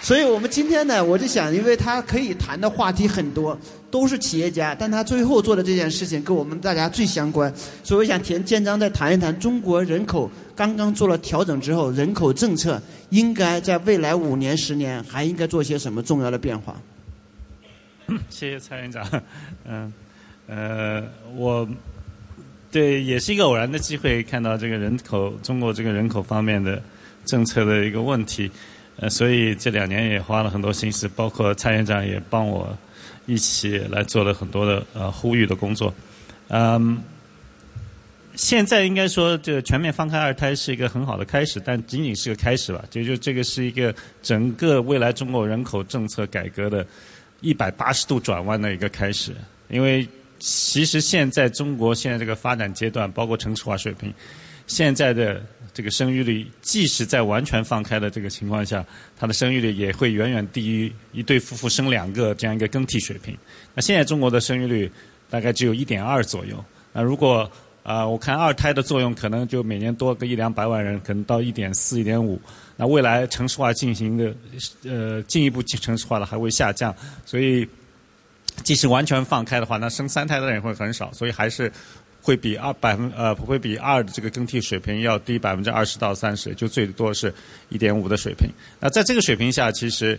[0.00, 3.58] 所以我们今天呢，我就想，因为他可以谈的话题很多，
[3.90, 16.76] 都是企业家，但他最后做的这件事情跟我们大家最相关，所以我想田建章再谈一谈中国人口刚刚做了调整之后，人口政策应该在未来五年、十年还应该做些什么重要的变化。
[18.30, 19.04] 谢谢蔡院长，
[19.64, 19.92] 嗯，
[20.48, 21.04] 呃
[21.36, 21.68] 我
[22.70, 26.82] 对也是一个偶然的机会看到这个人口中国这个人口方面的
[27.24, 28.50] 政策的一个问题。
[29.00, 32.76] 呃，所以这两年也花了很多心思，包括蔡院长也帮我
[33.26, 35.94] 一起来做了很多的呃呼吁的工作。
[36.48, 36.98] 嗯，
[38.34, 42.84] 现在应该说，这个全面放开二胎是一个很好的开始，但仅仅是个开始吧。
[42.90, 46.84] 就就这个是一个整个未来中国人口政策改革的
[47.40, 49.32] 一百八十度转弯的一个开始。
[49.68, 50.04] 因为
[50.38, 54.12] 其实现在中国现在这个发展阶段，包括城市化水平，
[54.66, 55.42] 现在的
[55.74, 58.84] 这个生育率，即使在完全放开的这个情况下，
[59.16, 63.36] 它的生育率也会远远低于一对夫妇生两个这样一个更替水平。
[63.74, 64.90] 那现在中国的生育率
[65.28, 66.64] 大概只有一点二左右。
[66.92, 67.50] 那如果
[67.84, 72.38] 啊，我看二胎的作用可能就每年多个一两百万人，可能到一点四、一点五。
[72.76, 74.34] 那未来城市化进行的
[74.84, 76.94] 呃进一步城市化了，还会下降。
[77.24, 77.66] 所以，
[78.62, 81.12] 即使完全放开的话，那生三胎的人会很少。
[81.12, 81.72] 所以还是
[82.20, 87.32] 会比二百分呃不会比二的这个更替水平要低百分之二十到三十，就最多是
[87.68, 88.48] 一点五的水平。
[88.80, 90.18] 那在这个水平下，其实。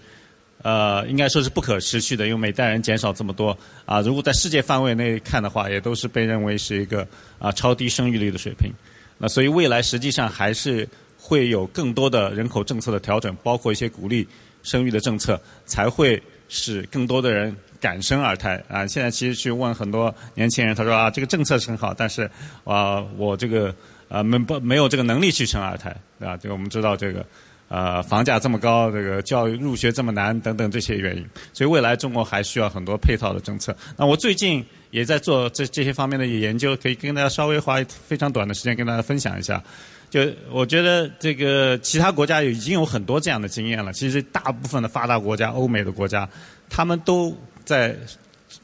[0.61, 4.01] 呃，应该说是不可持续的，因为每代人减少这么多啊。
[4.01, 8.69] 如果在世界范围内看的话，也都是被认为是一个啊超低生育率的水平。
[9.17, 10.85] 那所以未来实际上还是
[11.17, 14.27] 会有更多的人口政策的调整，包括一些鼓励
[14.61, 18.85] 生育的政策，才会使更多的人敢生二胎啊。
[18.87, 22.29] 现在其实去问很多年轻人，他说啊，这个政策是很好，但是
[22.63, 23.73] 啊，我这个
[24.07, 26.37] 啊没不没有这个能力去生二胎，对吧？
[26.37, 27.25] 就我们知道这个。
[27.71, 33.77] 呃，房价这么高，这个教育入学这么难，等等这些原因，所以未来中国还需要很多配套的政策。
[33.95, 39.63] 那我最近也在做这这些方面的研究，可以跟大家稍微花非常短的时间跟大家分享一下。
[40.09, 43.93] 就我觉得这个其他国家已经有很多这样的经验了。
[43.93, 46.27] 其实大部分的发达国家、欧美的国家，
[46.71, 47.37] 他们都
[47.69, 47.95] 在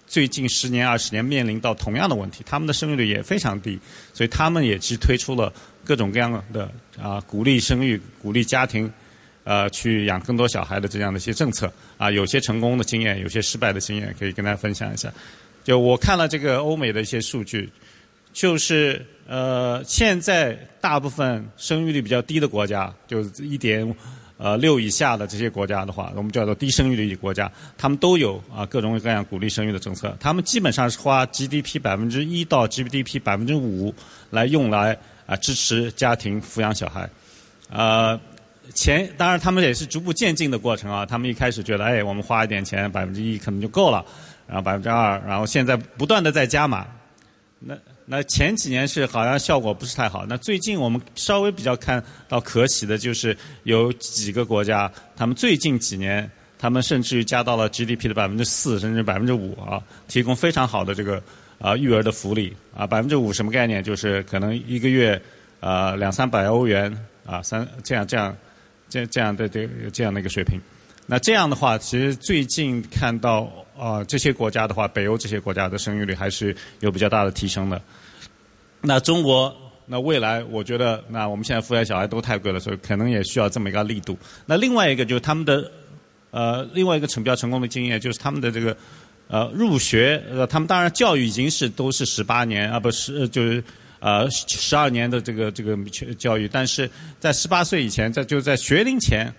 [0.08, 3.78] 最近十年、二十年面临到同样的问题，他们的生育率也非常低，
[4.12, 5.54] 所以他们也去推出了。
[5.88, 8.92] 各种各样的啊，鼓励生育、鼓励家庭，
[9.44, 15.14] 呃，去养更多小孩的这样的一些政策啊，有些成功的经验，有些失败的经验，可以跟大家分享一下。
[15.64, 17.70] 就我看了这个欧美的一些数据，
[18.34, 23.96] 就是呃，现在大部分生育率比较低的国家，就一点
[24.38, 30.16] 呃六以下的这些国家的话，我们叫做低生育率国家，他们都有啊各种各样鼓励生育的政策。
[30.20, 33.94] 他们基本上是花 GDP 百分之一到 GDP 百分之五
[34.30, 34.98] 来用来。
[35.28, 37.10] 啊，支持家庭抚养小孩，
[37.72, 38.16] 呃，
[38.76, 41.04] 钱当然他们也是逐步渐进的过程啊。
[41.04, 44.06] 他们一开始觉得，哎，我们花一点钱，百分之一可能就够了，
[44.46, 46.86] 然后百分之二，然后现在不断的在加码。
[47.58, 50.26] 那那前几年是好像效果不是太好。
[50.28, 61.22] 那最近我们稍微比较看到可喜的就是有几个国家，他们最近几年，他们甚至于加到了 GDP 的百分之四，甚至百分之五啊，提供非常好的这个。
[61.58, 63.82] 啊，育儿的福利啊，百分之五什么概念？
[63.82, 65.20] 就是可能一个月
[65.62, 66.94] 啊两三百欧元
[67.26, 68.36] 啊，三这样这样
[68.90, 70.60] 这这样的这这样的一个水平。
[71.08, 77.82] 那这样的话，其实最近看到啊这些国家的话，北欧这些国家的生育率还是有比较大的提升的。
[78.82, 84.18] 那中国那未来，我觉得那我们现在抚养小孩都太贵了，所以可能也需要这么一个力度。
[84.46, 85.72] 那另外一个就是他们的
[86.32, 88.76] 呃另外一个成比较成功的经验，就是他们的这个。
[89.28, 93.64] 呃，入学呃，他们当然教育已经是都是十八年啊，不是就是
[94.00, 95.76] 呃十二年的这个这个
[96.14, 96.88] 教育，但是
[97.20, 99.34] 在十八岁以前，在就在学龄前，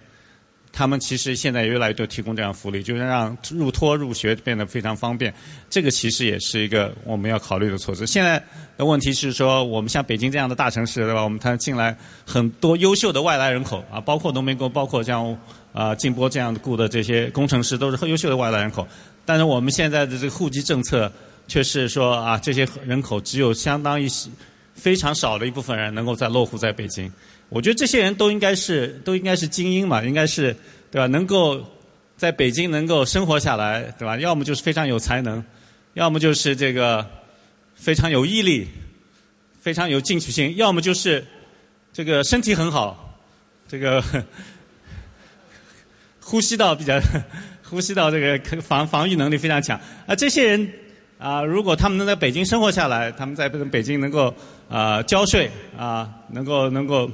[0.76, 5.32] 他们其实现在越来越多提供这样福利，就是让入托入学变得非常方便。
[5.70, 8.06] 这个其实也是一个我们要考虑的措施。
[8.06, 8.38] 现在
[8.76, 11.24] 的问题是说，我们像北京这样的大城市，对吧？
[11.24, 15.34] 我们它进来很多优秀的外来人口啊，包括农民工，包括像
[15.72, 18.86] 啊静波这样雇的这些工程师，都是很优秀的外来人口。
[19.24, 21.10] 但是我们现在的这个户籍政策，
[21.48, 24.06] 却是说啊，这些人口只有相当于
[24.74, 27.10] 非常少的一部分人能够在落户在北京。
[27.48, 30.56] 我觉得这些人都应该是都应该是精英嘛，应该是
[30.90, 31.06] 对吧？
[31.06, 31.64] 能够
[32.16, 34.16] 在北京能够生活下来，对吧？
[34.18, 35.42] 要么就是非常有才能，
[35.94, 37.06] 要么就是这个
[37.74, 38.66] 非常有毅力，
[39.60, 41.24] 非常有进取心，要么就是
[41.92, 43.18] 这个身体很好，
[43.68, 44.02] 这个
[46.20, 47.00] 呼吸道比较。
[47.68, 50.14] 呼吸道这个防防御能力非常强啊！
[50.14, 50.72] 这些人
[51.18, 54.32] 啊，如果他们能在北京生活下来，他们在北京能够
[54.68, 57.10] 啊交税啊，能够能够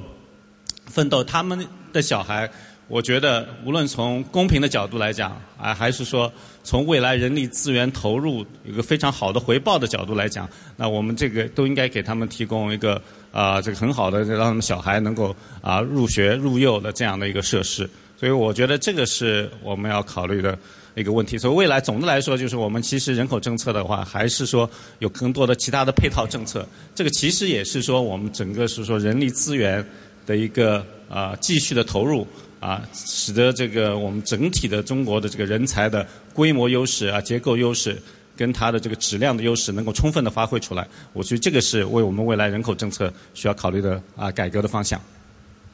[0.85, 2.49] 奋斗，他们的小孩，
[2.87, 6.31] 我觉得无论从公平的角度来讲啊，还是说
[6.63, 17.89] 从未来人力资源投入有个非常好的回报的角度来讲，那我们这个都应该给他们提供一个啊这个很好的让他们小孩能够啊入学入幼的这样的一个设施。
[18.15, 20.57] 所以我觉得这个是我们要考虑的
[20.95, 21.37] 一个问题。
[21.37, 24.69] 所以未来总的来说，就是我们其实人口政策的话，还是说
[24.99, 26.65] 有更多的其他的配套政策。
[26.95, 29.85] 这个其实也是说我们整个是说人力资源
[30.25, 32.27] 的一个啊继续的投入
[32.59, 38.01] 啊，使得这个我们整体的中国的这个人才的规模优势啊、结构优势
[38.35, 40.87] 跟它的这个质量的优势能够充分的发挥出来。
[41.11, 44.99] 我觉得这个是为我们未来人口政策需要考虑的啊改革的方向。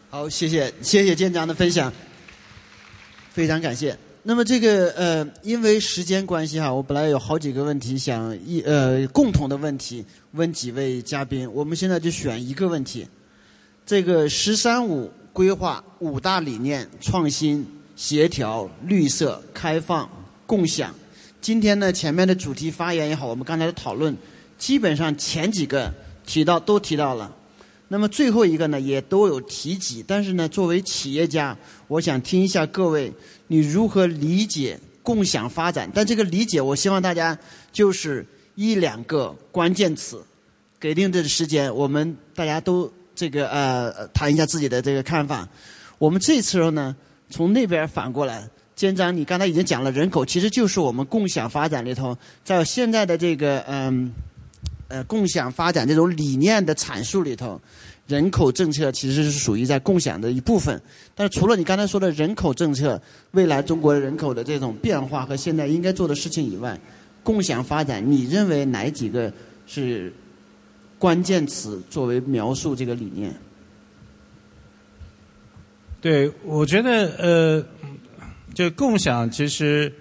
[0.10, 1.94] 好，谢谢谢谢舰长的分享，
[3.32, 3.96] 非常感谢。
[4.24, 13.08] 那么这个呃，因为时间关系哈，我本来有好几个问题想一呃共同的问题问几位嘉宾，我们现在就选一个问题。
[13.90, 20.08] 这个“十三五”规划五大理念：创新、协调、绿色、开放、
[20.46, 20.94] 共享。
[21.42, 24.16] 今天呢，前面的主题发言也好，我们刚才的讨论，
[24.60, 25.92] 基本上前几个
[26.24, 27.36] 提到都提到了。
[27.88, 30.06] 那么最后一个呢，也都有提及。
[30.06, 33.12] 但是呢，作为企业家，我想听一下各位，
[33.48, 35.90] 你如何理解共享发展？
[35.92, 37.36] 但这个理解，我希望大家
[37.72, 38.24] 就是
[38.54, 40.24] 一两个关键词，
[40.80, 45.46] 给定这个时间，我们大家都这个呃谈一下自己的这个看法。
[45.98, 46.96] 我们这次呢，
[47.30, 54.12] 从那边反过来，监长，你刚才已经讲了，人口其实就是我们共享发展里头，在现在的这个嗯。
[54.92, 57.62] 呃，共享发展这种理念的阐述里头，
[58.08, 60.82] 人口政策其实是属于在共享的一部分。
[61.14, 63.00] 但是除了你刚才说的人口政策，
[63.34, 66.76] 未来中国人口的这种变化和现在应该做的事情以外，
[67.22, 69.32] 共享发展，你认为哪几个
[69.68, 70.12] 是
[71.00, 73.34] 关键词作为描述这个理念？
[76.00, 77.66] 对，我觉得呃，
[78.54, 79.92] 就共享其实。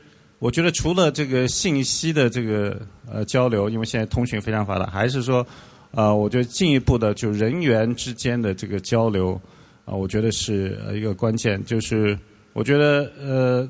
[0.40, 2.80] 我觉得除了这个信息的这个
[3.10, 5.44] 呃交流，因为现在通讯非常发达，还是说，
[5.90, 9.32] 啊，我觉得进一步的就人员之间的这个交流，
[9.84, 11.60] 啊，我觉得是一个关键。
[11.64, 12.16] 就是
[12.52, 13.68] 我觉得呃，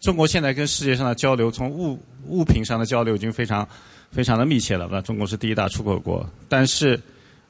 [0.00, 3.68] 中国现在跟世界上的交流，从物物品上的交流已经非常
[4.16, 4.88] 非常的密切了。
[4.90, 6.98] 那中国是第一大出口国，但是。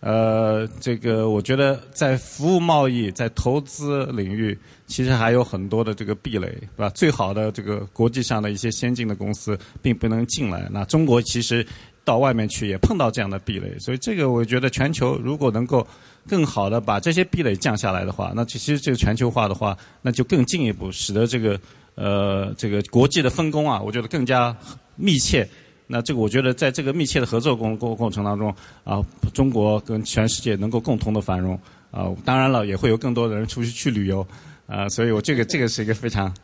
[0.01, 6.89] 呃，这个我觉得在服务贸易、在投资领域，其实还有很多的这个壁垒，是吧？
[6.91, 10.69] 最好的这个国际上的一些先进的公司并不能进来。
[10.71, 11.67] 那中国其实
[12.05, 15.85] 到外面去也碰到这样的壁垒，所以这个我觉得全球如果能够
[16.29, 21.59] 更好的把这些壁垒降下来的话，那其实这个全球化的话，那就更进一步使得这个
[21.95, 24.55] 呃这个国际的分工啊，我觉得更加
[24.95, 25.49] 密切。
[25.87, 29.01] 那这个我觉得，在这个密切的合作过过过程当中，啊，
[29.33, 31.59] 中国跟全世界能够共同的繁荣，
[31.91, 34.27] 啊，当然了，也会有更多的人出去去旅游，
[34.67, 36.35] 啊，所以我这个这个是一个非常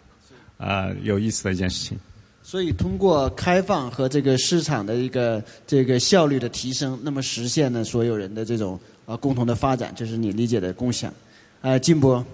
[0.59, 1.98] 啊有意思的一件事情。
[2.42, 11.12] 所以通过开放和这个市场的一个这个效率的提升，那么实现呢所有人的这种啊共同的发展，这是你理解的共享。
[11.61, 12.24] 啊，金波。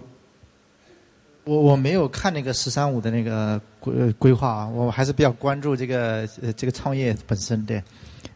[1.48, 7.64] 我我没有看那个“十三五”的那个规规划啊，我还是比较关注这个呃这个创业本身。
[7.64, 7.82] 对，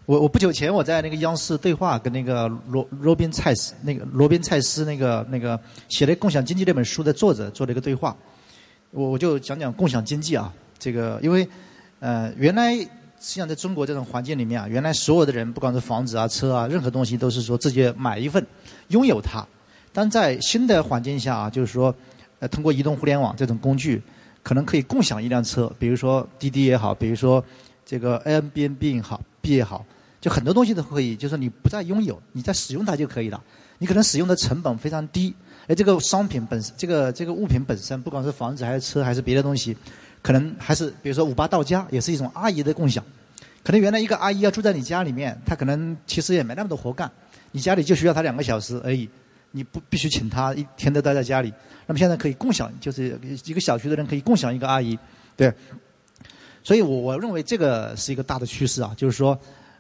[0.07, 8.17] 我我不久前我在那个央视对话跟那个罗罗宾蔡斯那个罗宾蔡斯那个那个写的《共享经济》这本书的作者做了一个对话，
[8.93, 11.47] 我我就讲讲共享经济啊，这个因为
[12.01, 12.89] 呃原来实
[13.21, 18.47] 际上在中国这种环境里面啊，原来所有的人不管是房子啊车啊任何东西都是说自己买一份
[18.89, 19.47] 拥有它，
[19.93, 21.95] 但在新的环境下啊，就是说。
[22.43, 24.03] 呃，通过移动互联网这种工具，
[24.43, 27.43] 可能可以共享一辆车，比如说滴滴也好，比如说
[27.87, 29.87] 这个 Airbnb 好，B 也好，
[30.21, 33.41] 就很多东西都可以，就是你不再拥有，你在使用它就可以了。
[33.79, 35.33] 你可能使用的成本非常低，
[35.69, 39.77] 而这个商品本身，这个这个物品本身，不管是房子还是车还是别的东西，
[40.21, 43.05] 可能还是比如说五八到家，也是一种阿姨的共享。
[43.63, 47.09] 可能原来一个阿姨要住在你家里面，她可能其实也没那么多活干，
[47.53, 49.09] 你家里就需要她两个小时而已，
[49.53, 51.53] 你不必须请她一天都待在家里。
[51.87, 54.99] 那么现在可以共享，就是一个小区的人可以共享一个阿姨，
[55.37, 55.53] 对。
[56.65, 59.37] 所以我我认为这个是一个大的趋势啊，就是说，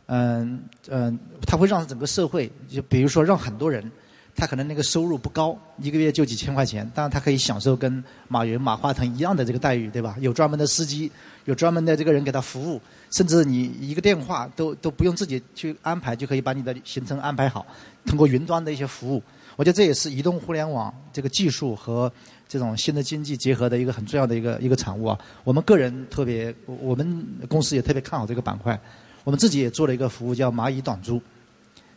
[0.06, 3.88] 嗯嗯，它会让整个社会，就比如说让很多人，
[4.35, 10.16] 他可能那个收入不高，一个月就几千块钱，但是他可以享受跟马云、马化腾一样的这个待遇，对吧？
[10.18, 11.08] 有专门的司机，
[11.44, 12.80] 有专门的这个人给他服务，
[13.12, 17.64] 甚至你一个电话都都不用自己去安排，就可以把你的行程安排好，
[18.04, 19.22] 通过云端的一些服务。
[19.56, 22.10] 我觉得这也是移动互联网这个技术和
[22.48, 25.18] 这种新的经济结合的一个很重要的一个一个产物啊。
[25.44, 28.78] 我们个人特别，我们公司也特别看好这个板块。
[29.24, 31.22] 我们自己也做了一个服务叫蚂蚁短租，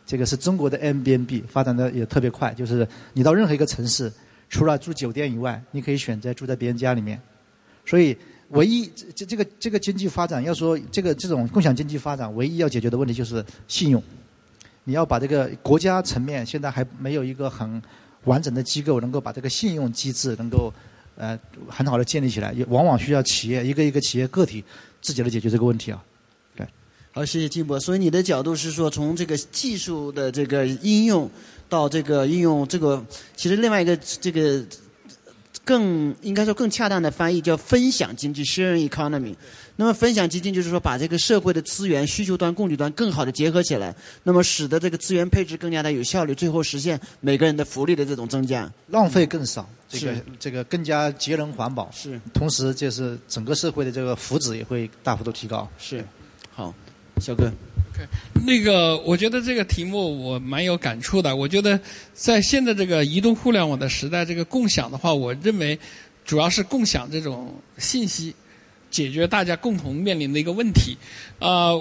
[0.06, 2.54] 这个是中国的 M B N B 发展的也特别快。
[2.54, 4.12] 就是你到任何一个城市，
[4.48, 7.20] 除了住酒店以外，你可以选择住在别人家里面。
[7.84, 8.16] 所以，
[8.50, 14.00] 唯一这这个这个经济发展，要说这个这种共享经济发展，唯一要解决的问题就是信用。
[14.88, 17.82] 你要把这个国家层面现在还没有一个很
[18.24, 20.72] 完整的机构，能够把这个信用机制能够
[21.16, 24.62] 呃很好的建立起来，也往往需要企业一个一个企业个体
[25.02, 26.02] 自己来解决这个问题啊。
[26.56, 26.64] 对，
[27.10, 27.80] 好，谢谢金博。
[27.80, 31.28] 所以你的角度是说，从这个技术的这个应用
[31.68, 34.64] 到这个应用这个，其实另外一个这个
[35.66, 39.34] 更应该说更恰当的翻译叫分享经济 （sharing economy）。
[39.74, 55.68] 那么分享基金就是说把这个社会的资源需求端、供给端更好的结合起来，那么使得这个资源配置更加的有效率，最后实现每个人的福利的这种增加，浪费更少，这个这个更加节能环保，是同时就是整个社会的这个福祉也会大幅度提高。
[55.76, 56.02] 是
[56.54, 56.72] 好，
[57.20, 57.50] 小哥。
[58.44, 61.34] 那个，我觉得这个题目我蛮有感触的。
[61.34, 61.78] 我觉得
[62.12, 65.78] 在现在这个移动互联网的时代，这个共享的话，我认为
[66.24, 68.34] 主要是共享这种信息，
[68.90, 70.96] 解决大家共同面临的一个问题。
[71.38, 71.72] 啊、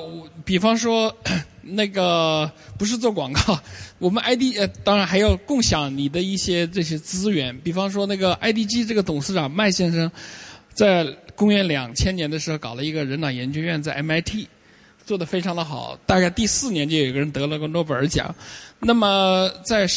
[0.43, 1.15] 比方说
[1.61, 3.59] 那个不是做广告，
[3.97, 7.57] 我们 ID 呃，当然还要共享你的一些这些资源。
[7.59, 10.11] 比方说那个 IDG 这个董事长麦先生，
[10.73, 11.05] 在
[11.35, 14.47] 公元两千年的时候搞了一个人脑研究院，在 MIT。
[15.05, 18.33] 做得非常的好，大概第四年就有一个人得了个诺贝尔奖。
[18.79, 19.87] 那么在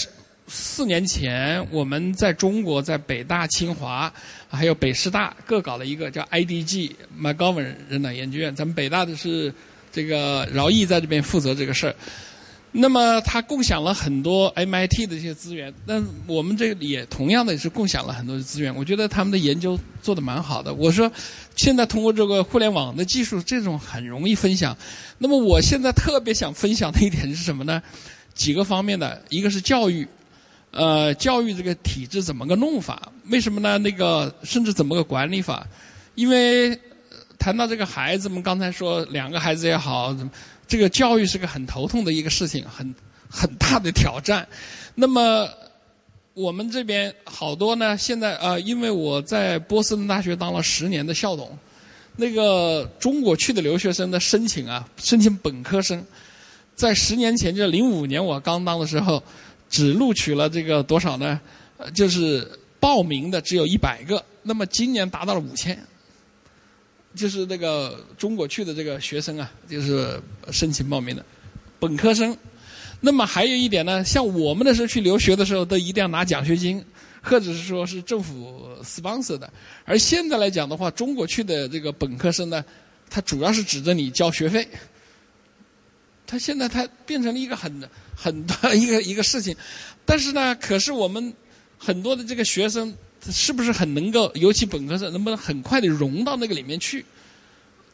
[0.46, 4.12] 四年前，我们在中国在北大、清华
[4.48, 8.54] 还有北师大各搞了一个叫 IDG McGovern 人脑研究院。
[8.54, 9.52] 咱们北大的是
[9.92, 11.94] 这个饶毅在这边负责这个事儿。
[12.80, 18.72] 那么他共享了很多 MIT 的这些资源，但我们这里也同样的也是共享了很多的资源。
[18.72, 20.72] 我觉得他们的研究做得蛮好的。
[20.72, 21.10] 我说，
[21.56, 24.76] 现在通过这个互联网的技术，这种很容易分享。
[25.18, 27.82] 那么我现在特别想分享的一点是什么呢？
[28.32, 30.06] 几个方面的，一个是教育，
[30.70, 33.10] 呃，教育这个体制怎么个弄法？
[33.30, 33.76] 为什么呢？
[33.78, 35.66] 那个甚至怎么个管理法？
[36.14, 36.78] 因为
[37.40, 40.30] 谈到这个孩子们，刚才说两个孩子也好，怎么
[40.68, 42.94] 这个教育是个很头痛的一个事情，很
[43.28, 44.46] 很大的挑战。
[44.94, 45.48] 那么
[46.34, 51.58] 我们这边好多呢，现在呃，因为我在波士顿大学当了十年的校董，
[52.14, 56.04] 那个中国去的留学生的申请啊，申请本科生，
[56.76, 59.22] 在十年前，就是零五年我刚当的时候，
[59.70, 61.40] 只录取了这个多少呢？
[61.94, 62.46] 就是
[62.78, 65.78] 报名的只有一百个，那么今年达到了五千。
[67.18, 70.18] 就是那个中国去的这个学生啊，就是
[70.52, 71.24] 申请报名的
[71.80, 72.36] 本科生。
[73.00, 76.84] 那么还有一点呢，像我们那时候去留学的时候，都一定要拿奖学金，
[77.20, 79.52] 或者是说是政府 sponsor 的。
[79.84, 82.64] 而现在来讲的话，中国去的这个本科生呢，
[83.10, 84.66] 他主要是指着你交学费。
[86.26, 89.56] 他现在他变成了一个很很大 一个一个事情，
[90.04, 91.32] 但是呢，可是我们
[91.78, 92.94] 很多的这个学生
[93.30, 97.04] 是不是很能够，尤其本科生能不能很快的融到那个里面去？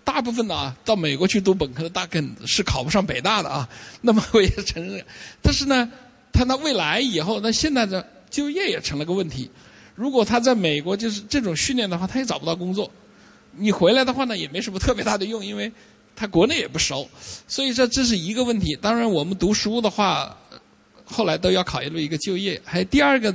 [0.05, 3.67] 大部分的啊，到美国去读本科的，大概是考不上北大的啊。
[4.03, 5.03] 那么我也承认，
[5.41, 5.91] 但是呢，
[6.31, 9.51] 他那未来以后，那现在的就业也成了个问题。
[9.95, 12.91] 如果他在美国就是这种训练的话，他也找不到工作。
[13.53, 15.73] 你回来的话呢，也没什么特别大的用，因为
[16.15, 17.09] 他国内也不熟。
[17.49, 18.77] 所以说这是一个问题。
[18.77, 20.37] 当然，我们读书的话，
[21.07, 22.61] 后来都要考虑一个就业。
[22.63, 23.35] 还有第二个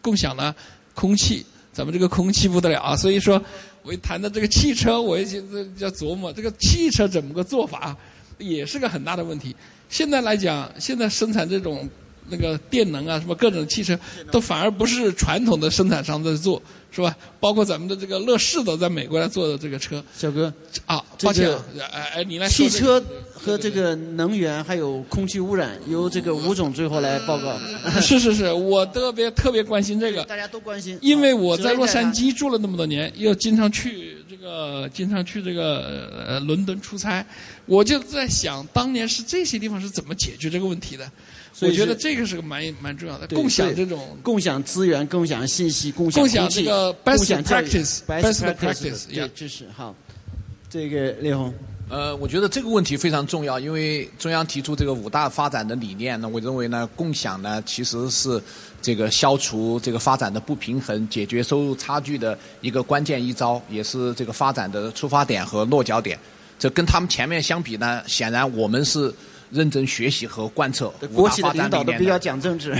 [0.00, 0.54] 共享呢，
[0.94, 2.96] 空气，咱们这个空气不得了啊。
[2.96, 3.42] 所以说，
[3.82, 7.96] 我一谈到这个汽车，我也觉得要琢磨这个汽车怎么个做法，
[8.38, 9.54] 也是个很大的问题。
[9.88, 11.88] 现在来讲，现在生产这种
[12.28, 13.98] 那个电能啊，什么各种汽车，
[14.30, 16.62] 都反而不是传统的生产商在做，
[16.94, 17.16] 是吧？
[17.40, 20.52] 包括咱们的这个乐视都在美国来做的这个车小哥，
[20.86, 21.50] 啊，这抱歉
[21.92, 27.58] 哎哎，你来说汽车和这个能源还有空气污染，由这个吴总最后来报告。
[28.00, 37.26] 是是是，我特别特别关心这个，大家都关心，因为我在洛杉，矶住了那么多年，又经常去这个，经常去这个呃伦敦出差，
[37.66, 41.10] 我就在想，当年是这些地方是怎么解决这个问题的？
[41.54, 49.94] 所以我觉得这个是个蛮蛮重要的，共享这种共享资源、共享信息、共享共享这个共 best 享 practice best 对知识好。
[50.68, 51.54] 这个烈红，
[51.88, 58.42] 呃，我觉得这个问题非常重要，因为中央提出这个五大发展的理念呢，我认为呢，共享呢其实是
[58.82, 66.18] 这个消除这个发展的不平衡、解决收入差距的一个关键一招，也是这个发展的出发点和落脚点。
[66.58, 69.14] 这跟他们前面相比呢，显然我们是
[69.50, 72.18] 认真学习和贯彻国企的领导都比较。
[72.18, 72.72] 讲政治。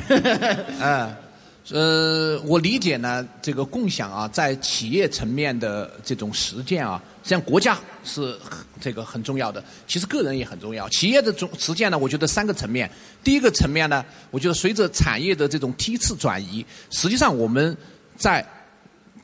[0.80, 1.14] 嗯，
[1.70, 8.38] 呃，我理解呢，这个共享啊，在企业层面的这种实践啊，实际上国家是
[8.80, 10.88] 这个很重要的，其实个人也很重要。
[10.90, 12.90] 企业的中实践呢，我觉得三个层面。
[13.22, 17.76] 第一个层面呢，我觉得随着产业的这种梯次转移，实际上我们
[18.16, 18.46] 在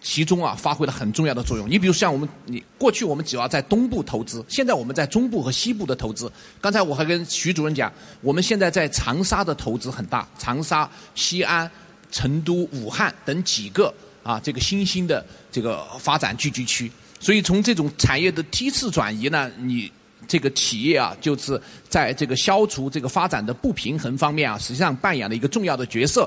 [0.01, 1.69] 其中啊发挥了很重要的作用。
[1.69, 6.31] 你比如像我们，你过去我们主要在东部投资，现在我们在中部和西部的投资。
[6.61, 11.71] 刚才我还跟徐主任讲，我们现在在长沙的投资很大，长沙、西安、
[12.11, 13.93] 成都、武汉等几个
[14.23, 16.91] 啊这个新兴的这个发展聚集区。
[17.21, 19.93] 所以从这种产业的梯次转移呢，你
[20.27, 26.27] 这个企业啊，就是在这个消除这个发展的不平衡方面啊，实际上扮演了一个重要的角色。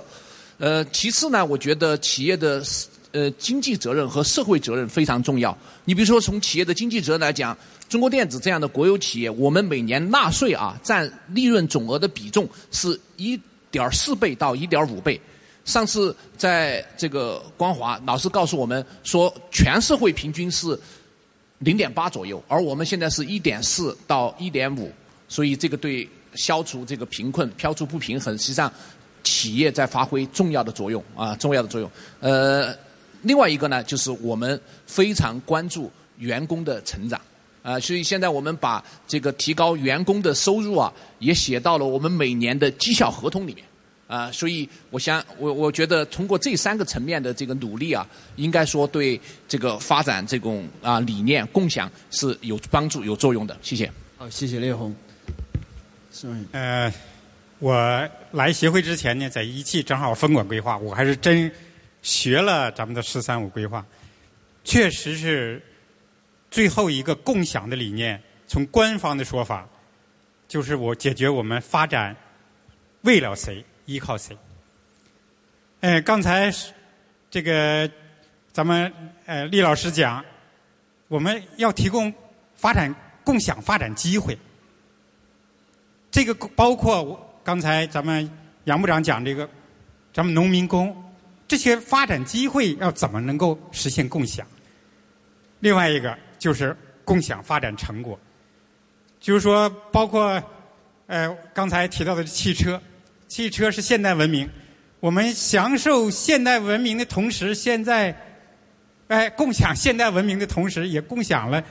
[0.59, 2.63] 呃，其次呢，我觉得企业的
[3.13, 5.57] 呃经济责任和社会责任非常重要。
[5.85, 7.57] 你比如说从企业的经济责任来讲，
[7.87, 13.39] 中国电子这样的国有企业，我们每年纳税啊占利润总额的比重是一
[13.71, 15.19] 点四倍到一点五倍。
[15.65, 20.77] 上次在这个光华，老师告诉我们说，全社会平均是
[21.59, 24.91] 零点八左右，而我们现在是一点四到一点五，
[25.29, 26.05] 所以这个对
[26.35, 28.69] 消除这个贫困、漂出不平衡，实际上
[29.23, 31.89] 企业在发挥重要的作用啊，重要的作用。
[32.19, 32.75] 呃，
[33.23, 37.19] 另外一个呢，就是我们非常关注员工的成长
[37.61, 43.65] 啊，所以现在我们把这个提高员工的收入啊，也写到了我们每年的绩效合同里面。
[44.05, 48.05] 啊，所以我想，我我觉得通过这三个层面的这个努力啊，
[48.35, 53.57] 应该说对这个发展这种啊理念共享是有帮助、有作用的。
[53.63, 53.91] 谢谢。
[54.17, 54.93] 好，谢谢烈红。
[56.51, 56.93] 呃，
[57.57, 61.51] 我来协会之前呢，在一汽正好分管规划，我还是真
[62.03, 63.83] 学了咱们的“十三五”规划，
[64.63, 65.59] 确实是
[66.51, 68.21] 最后一个共享的理念。
[68.45, 69.67] 从官方的说法，
[70.47, 72.15] 就是我解决我们发展
[73.01, 73.65] 为了谁。
[73.85, 74.37] 依靠谁？
[75.81, 76.49] 哎，刚才
[77.29, 77.91] 这个
[78.53, 78.93] 咱们
[79.25, 80.23] 呃厉老师讲，
[81.09, 82.13] 我们要提供
[82.55, 82.95] 发展
[83.25, 84.37] 共享发展机会。
[86.09, 88.29] 这个包括刚才咱们
[88.63, 89.49] 杨部长讲这个，
[90.13, 91.02] 咱们农民工
[91.53, 94.43] 这些发展机会要怎么能够实现共享？
[95.59, 96.75] 另外一个就是
[97.05, 98.19] 共享发展成果，
[99.19, 100.41] 就是说包括
[101.05, 102.81] 呃刚才提到的汽车。
[103.27, 104.49] 汽车是现代文明，
[104.99, 108.15] 我们享受现代文明的同时，现在，
[109.07, 111.63] 哎，共享现代文明的同时，也共享了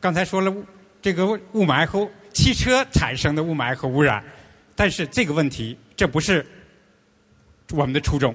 [0.00, 0.52] 刚才说了
[1.00, 4.20] 这个雾霾和汽车产生的雾霾和污染。
[4.74, 6.44] 但是这个问题，这不是
[7.70, 8.34] 我们的初衷，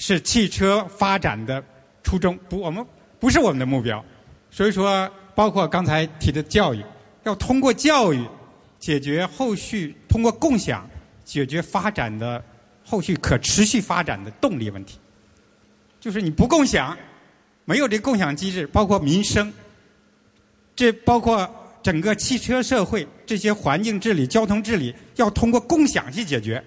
[0.00, 1.62] 是汽车发展的
[2.02, 2.84] 初衷，不，我们
[3.20, 4.04] 不是我们的目标。
[4.50, 6.84] 所以说，包括刚才提的教育，
[7.22, 8.26] 要通过教育
[8.80, 10.90] 解决后续，通过共享。
[11.22, 12.42] 解决发展的
[12.84, 14.98] 后续可持续发展的动力问题，
[16.00, 16.98] 就是你不共享，
[17.64, 19.52] 没有这共享机制，包括民生，
[20.74, 21.48] 这包括
[21.84, 26.60] 整个汽车社会这些环境治理、交通治理，要通过共享去解决，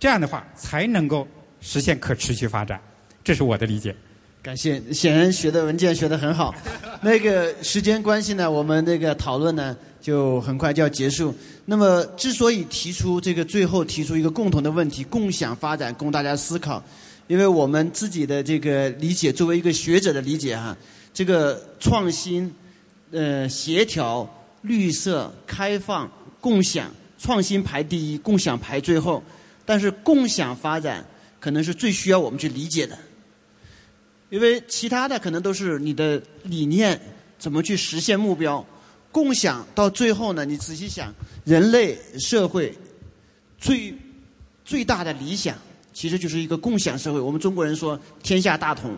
[0.00, 1.28] 这样的话才能够
[1.60, 2.80] 实现可持续发展。
[3.22, 3.94] 这是我的理解。
[4.42, 6.54] 感谢，显然学的文件学得很好。
[7.02, 9.76] 那个时间关系呢，我们那个讨论呢。
[10.00, 11.34] 就很快就要结束。
[11.66, 16.82] 那么，之所以提出这个，最后提出一个共同的问题，共享发展，供大家思考。
[17.26, 20.74] 因为我们自己的这个理解，作为一个学者的理解哈，
[21.12, 22.50] 这个创新、
[23.10, 24.26] 呃协调、
[24.62, 29.22] 绿色、开放、共享，创新排第一，共享排最后。
[29.66, 31.04] 但是，共享发展
[31.40, 32.96] 可能是最需要我们去理解的，
[34.28, 37.00] 因为其他的可能都是你的理念
[37.38, 38.64] 怎么去实现目标。
[39.12, 40.44] 共享到最后呢？
[40.44, 41.12] 你仔细想，
[41.44, 42.72] 人类社会
[43.58, 43.92] 最
[44.64, 45.58] 最大的理想，
[45.92, 47.18] 其实就是一个共享社会。
[47.18, 48.96] 我们中国人说“天下大同，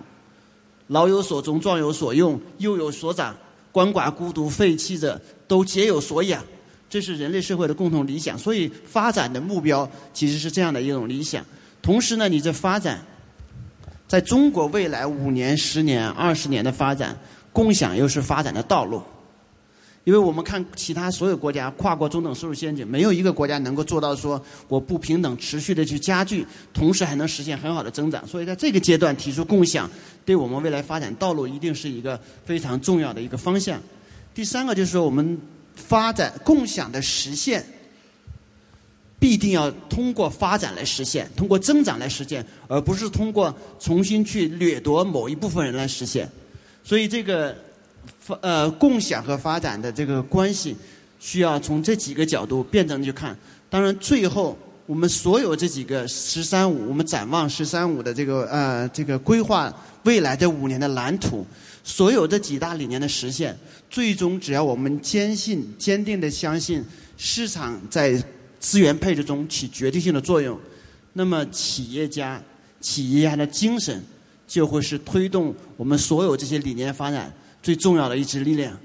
[0.89, 3.35] 老有所终，壮有所用，幼有所长，
[3.73, 5.19] 鳏寡孤独废弃者
[5.49, 6.45] 都皆有所养”，
[6.91, 8.39] 这是人类社会的共同理想。
[8.39, 11.43] 所以，发展的目标其实是这样的一种理想。
[11.83, 13.05] 同时呢，你这发展，
[14.09, 17.19] 在中国未来五年、十年、二十年的发展，
[17.53, 19.03] 共享又是发展的道路。
[20.05, 28.27] 因为我们看其他所有国家跨过中等收入陷阱，没有一个国家能够做到说我不平等持续的去加剧，同时还能实现很好的增长。
[28.27, 29.89] 所以在这个阶段提出共享，
[30.25, 33.81] 对我们未来发展道路一定是一个非常重要的一个方向。
[34.35, 35.41] 第三个就是说，我们
[35.77, 37.65] 发展共享的实现，
[39.23, 46.29] 必定要通过发展来实现，通过增长来实现，而不是通过重新去掠夺某一部分人来实现。
[46.83, 47.55] 所以这个。
[48.19, 50.77] 发呃，共享和发展的这个关系，
[51.21, 53.37] 需要从这几个角度辩证去看。
[53.71, 61.47] 当然，最后我们所有这几个“十三五”，我们展望“十三五”的这个呃这个规划未来的五年的蓝图，
[61.85, 63.57] 所有这几大理念的实现，
[63.89, 66.85] 最终只要我们坚信、坚定的相信
[67.17, 68.21] 市场在
[68.63, 70.57] 资源配置中起决定性的作用，
[71.15, 72.41] 那么企业家、
[72.81, 74.01] 企业家的精神
[74.47, 77.35] 就会是推动我们所有这些理念发展。
[77.61, 78.79] 最重要的一支力量。